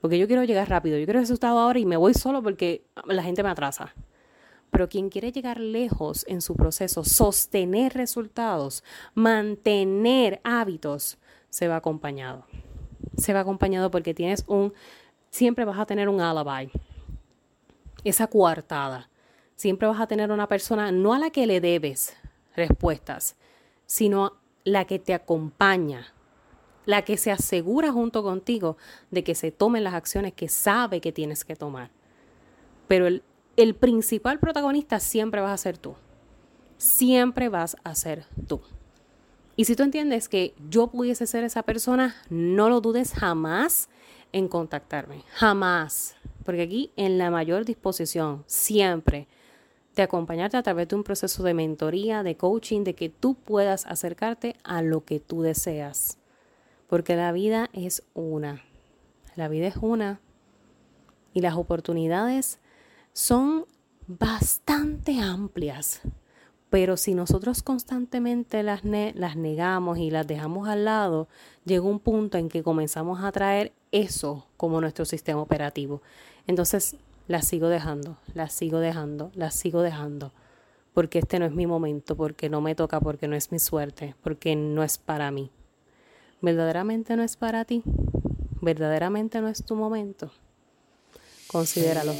Porque 0.00 0.18
yo 0.18 0.26
quiero 0.26 0.42
llegar 0.44 0.70
rápido, 0.70 0.96
yo 0.96 1.04
quiero 1.04 1.20
resultado 1.20 1.58
ahora 1.58 1.78
y 1.78 1.84
me 1.84 1.98
voy 1.98 2.14
solo 2.14 2.42
porque 2.42 2.86
la 3.04 3.22
gente 3.22 3.42
me 3.42 3.50
atrasa. 3.50 3.94
Pero 4.70 4.88
quien 4.88 5.10
quiere 5.10 5.32
llegar 5.32 5.60
lejos 5.60 6.24
en 6.28 6.40
su 6.40 6.56
proceso, 6.56 7.04
sostener 7.04 7.92
resultados, 7.92 8.82
mantener 9.12 10.40
hábitos, 10.44 11.18
se 11.50 11.68
va 11.68 11.76
acompañado. 11.76 12.46
Se 13.18 13.34
va 13.34 13.40
acompañado 13.40 13.90
porque 13.90 14.14
tienes 14.14 14.44
un, 14.46 14.72
siempre 15.28 15.66
vas 15.66 15.78
a 15.78 15.84
tener 15.84 16.08
un 16.08 16.22
alibi, 16.22 16.72
esa 18.02 18.28
coartada. 18.28 19.10
Siempre 19.56 19.88
vas 19.88 20.00
a 20.00 20.06
tener 20.06 20.32
una 20.32 20.48
persona, 20.48 20.90
no 20.90 21.12
a 21.12 21.18
la 21.18 21.28
que 21.28 21.46
le 21.46 21.60
debes 21.60 22.16
respuestas, 22.56 23.36
sino 23.92 24.38
la 24.64 24.86
que 24.86 24.98
te 24.98 25.12
acompaña, 25.12 26.14
la 26.86 27.02
que 27.02 27.18
se 27.18 27.30
asegura 27.30 27.92
junto 27.92 28.22
contigo 28.22 28.78
de 29.10 29.22
que 29.22 29.34
se 29.34 29.50
tomen 29.52 29.84
las 29.84 29.92
acciones 29.92 30.32
que 30.32 30.48
sabe 30.48 31.02
que 31.02 31.12
tienes 31.12 31.44
que 31.44 31.56
tomar. 31.56 31.90
Pero 32.88 33.06
el, 33.06 33.22
el 33.58 33.74
principal 33.74 34.38
protagonista 34.38 34.98
siempre 34.98 35.42
vas 35.42 35.52
a 35.52 35.62
ser 35.62 35.76
tú. 35.76 35.94
Siempre 36.78 37.50
vas 37.50 37.76
a 37.84 37.94
ser 37.94 38.24
tú. 38.46 38.62
Y 39.56 39.66
si 39.66 39.76
tú 39.76 39.82
entiendes 39.82 40.30
que 40.30 40.54
yo 40.70 40.86
pudiese 40.86 41.26
ser 41.26 41.44
esa 41.44 41.62
persona, 41.62 42.16
no 42.30 42.70
lo 42.70 42.80
dudes 42.80 43.12
jamás 43.12 43.90
en 44.32 44.48
contactarme. 44.48 45.22
Jamás. 45.34 46.16
Porque 46.46 46.62
aquí 46.62 46.92
en 46.96 47.18
la 47.18 47.30
mayor 47.30 47.66
disposición, 47.66 48.42
siempre, 48.46 49.28
de 49.96 50.02
acompañarte 50.02 50.56
a 50.56 50.62
través 50.62 50.88
de 50.88 50.96
un 50.96 51.04
proceso 51.04 51.42
de 51.42 51.54
mentoría, 51.54 52.22
de 52.22 52.36
coaching, 52.36 52.84
de 52.84 52.94
que 52.94 53.08
tú 53.08 53.34
puedas 53.34 53.86
acercarte 53.86 54.56
a 54.64 54.82
lo 54.82 55.04
que 55.04 55.20
tú 55.20 55.42
deseas. 55.42 56.18
Porque 56.88 57.16
la 57.16 57.32
vida 57.32 57.68
es 57.72 58.02
una. 58.14 58.62
La 59.36 59.48
vida 59.48 59.66
es 59.66 59.76
una. 59.76 60.20
Y 61.34 61.40
las 61.40 61.54
oportunidades 61.54 62.58
son 63.12 63.66
bastante 64.06 65.20
amplias, 65.20 66.00
pero 66.70 66.96
si 66.96 67.14
nosotros 67.14 67.62
constantemente 67.62 68.62
las, 68.62 68.82
las 68.84 69.36
negamos 69.36 69.98
y 69.98 70.10
las 70.10 70.26
dejamos 70.26 70.68
al 70.68 70.86
lado, 70.86 71.28
llega 71.64 71.84
un 71.84 72.00
punto 72.00 72.38
en 72.38 72.48
que 72.48 72.62
comenzamos 72.62 73.22
a 73.22 73.32
traer 73.32 73.72
eso 73.90 74.46
como 74.56 74.80
nuestro 74.80 75.04
sistema 75.04 75.40
operativo. 75.40 76.02
Entonces 76.46 76.96
las 77.28 77.46
sigo 77.46 77.68
dejando, 77.68 78.18
las 78.34 78.52
sigo 78.52 78.78
dejando, 78.78 79.30
las 79.34 79.54
sigo 79.54 79.82
dejando, 79.82 80.32
porque 80.94 81.18
este 81.20 81.38
no 81.38 81.46
es 81.46 81.52
mi 81.52 81.66
momento, 81.66 82.16
porque 82.16 82.48
no 82.48 82.60
me 82.60 82.74
toca, 82.74 83.00
porque 83.00 83.28
no 83.28 83.36
es 83.36 83.52
mi 83.52 83.58
suerte, 83.58 84.14
porque 84.22 84.56
no 84.56 84.82
es 84.82 84.98
para 84.98 85.30
mí. 85.30 85.50
¿Verdaderamente 86.40 87.16
no 87.16 87.22
es 87.22 87.36
para 87.36 87.64
ti? 87.64 87.82
¿Verdaderamente 88.60 89.40
no 89.40 89.48
es 89.48 89.64
tu 89.64 89.76
momento? 89.76 90.32
Considéralo. 91.46 92.12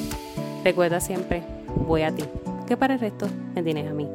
Recuerda 0.64 1.00
siempre, 1.00 1.42
voy 1.86 2.02
a 2.02 2.14
ti, 2.14 2.24
que 2.66 2.76
para 2.76 2.94
el 2.94 3.00
resto 3.00 3.26
me 3.54 3.62
tienes 3.62 3.90
a 3.90 3.94
mí. 3.94 4.08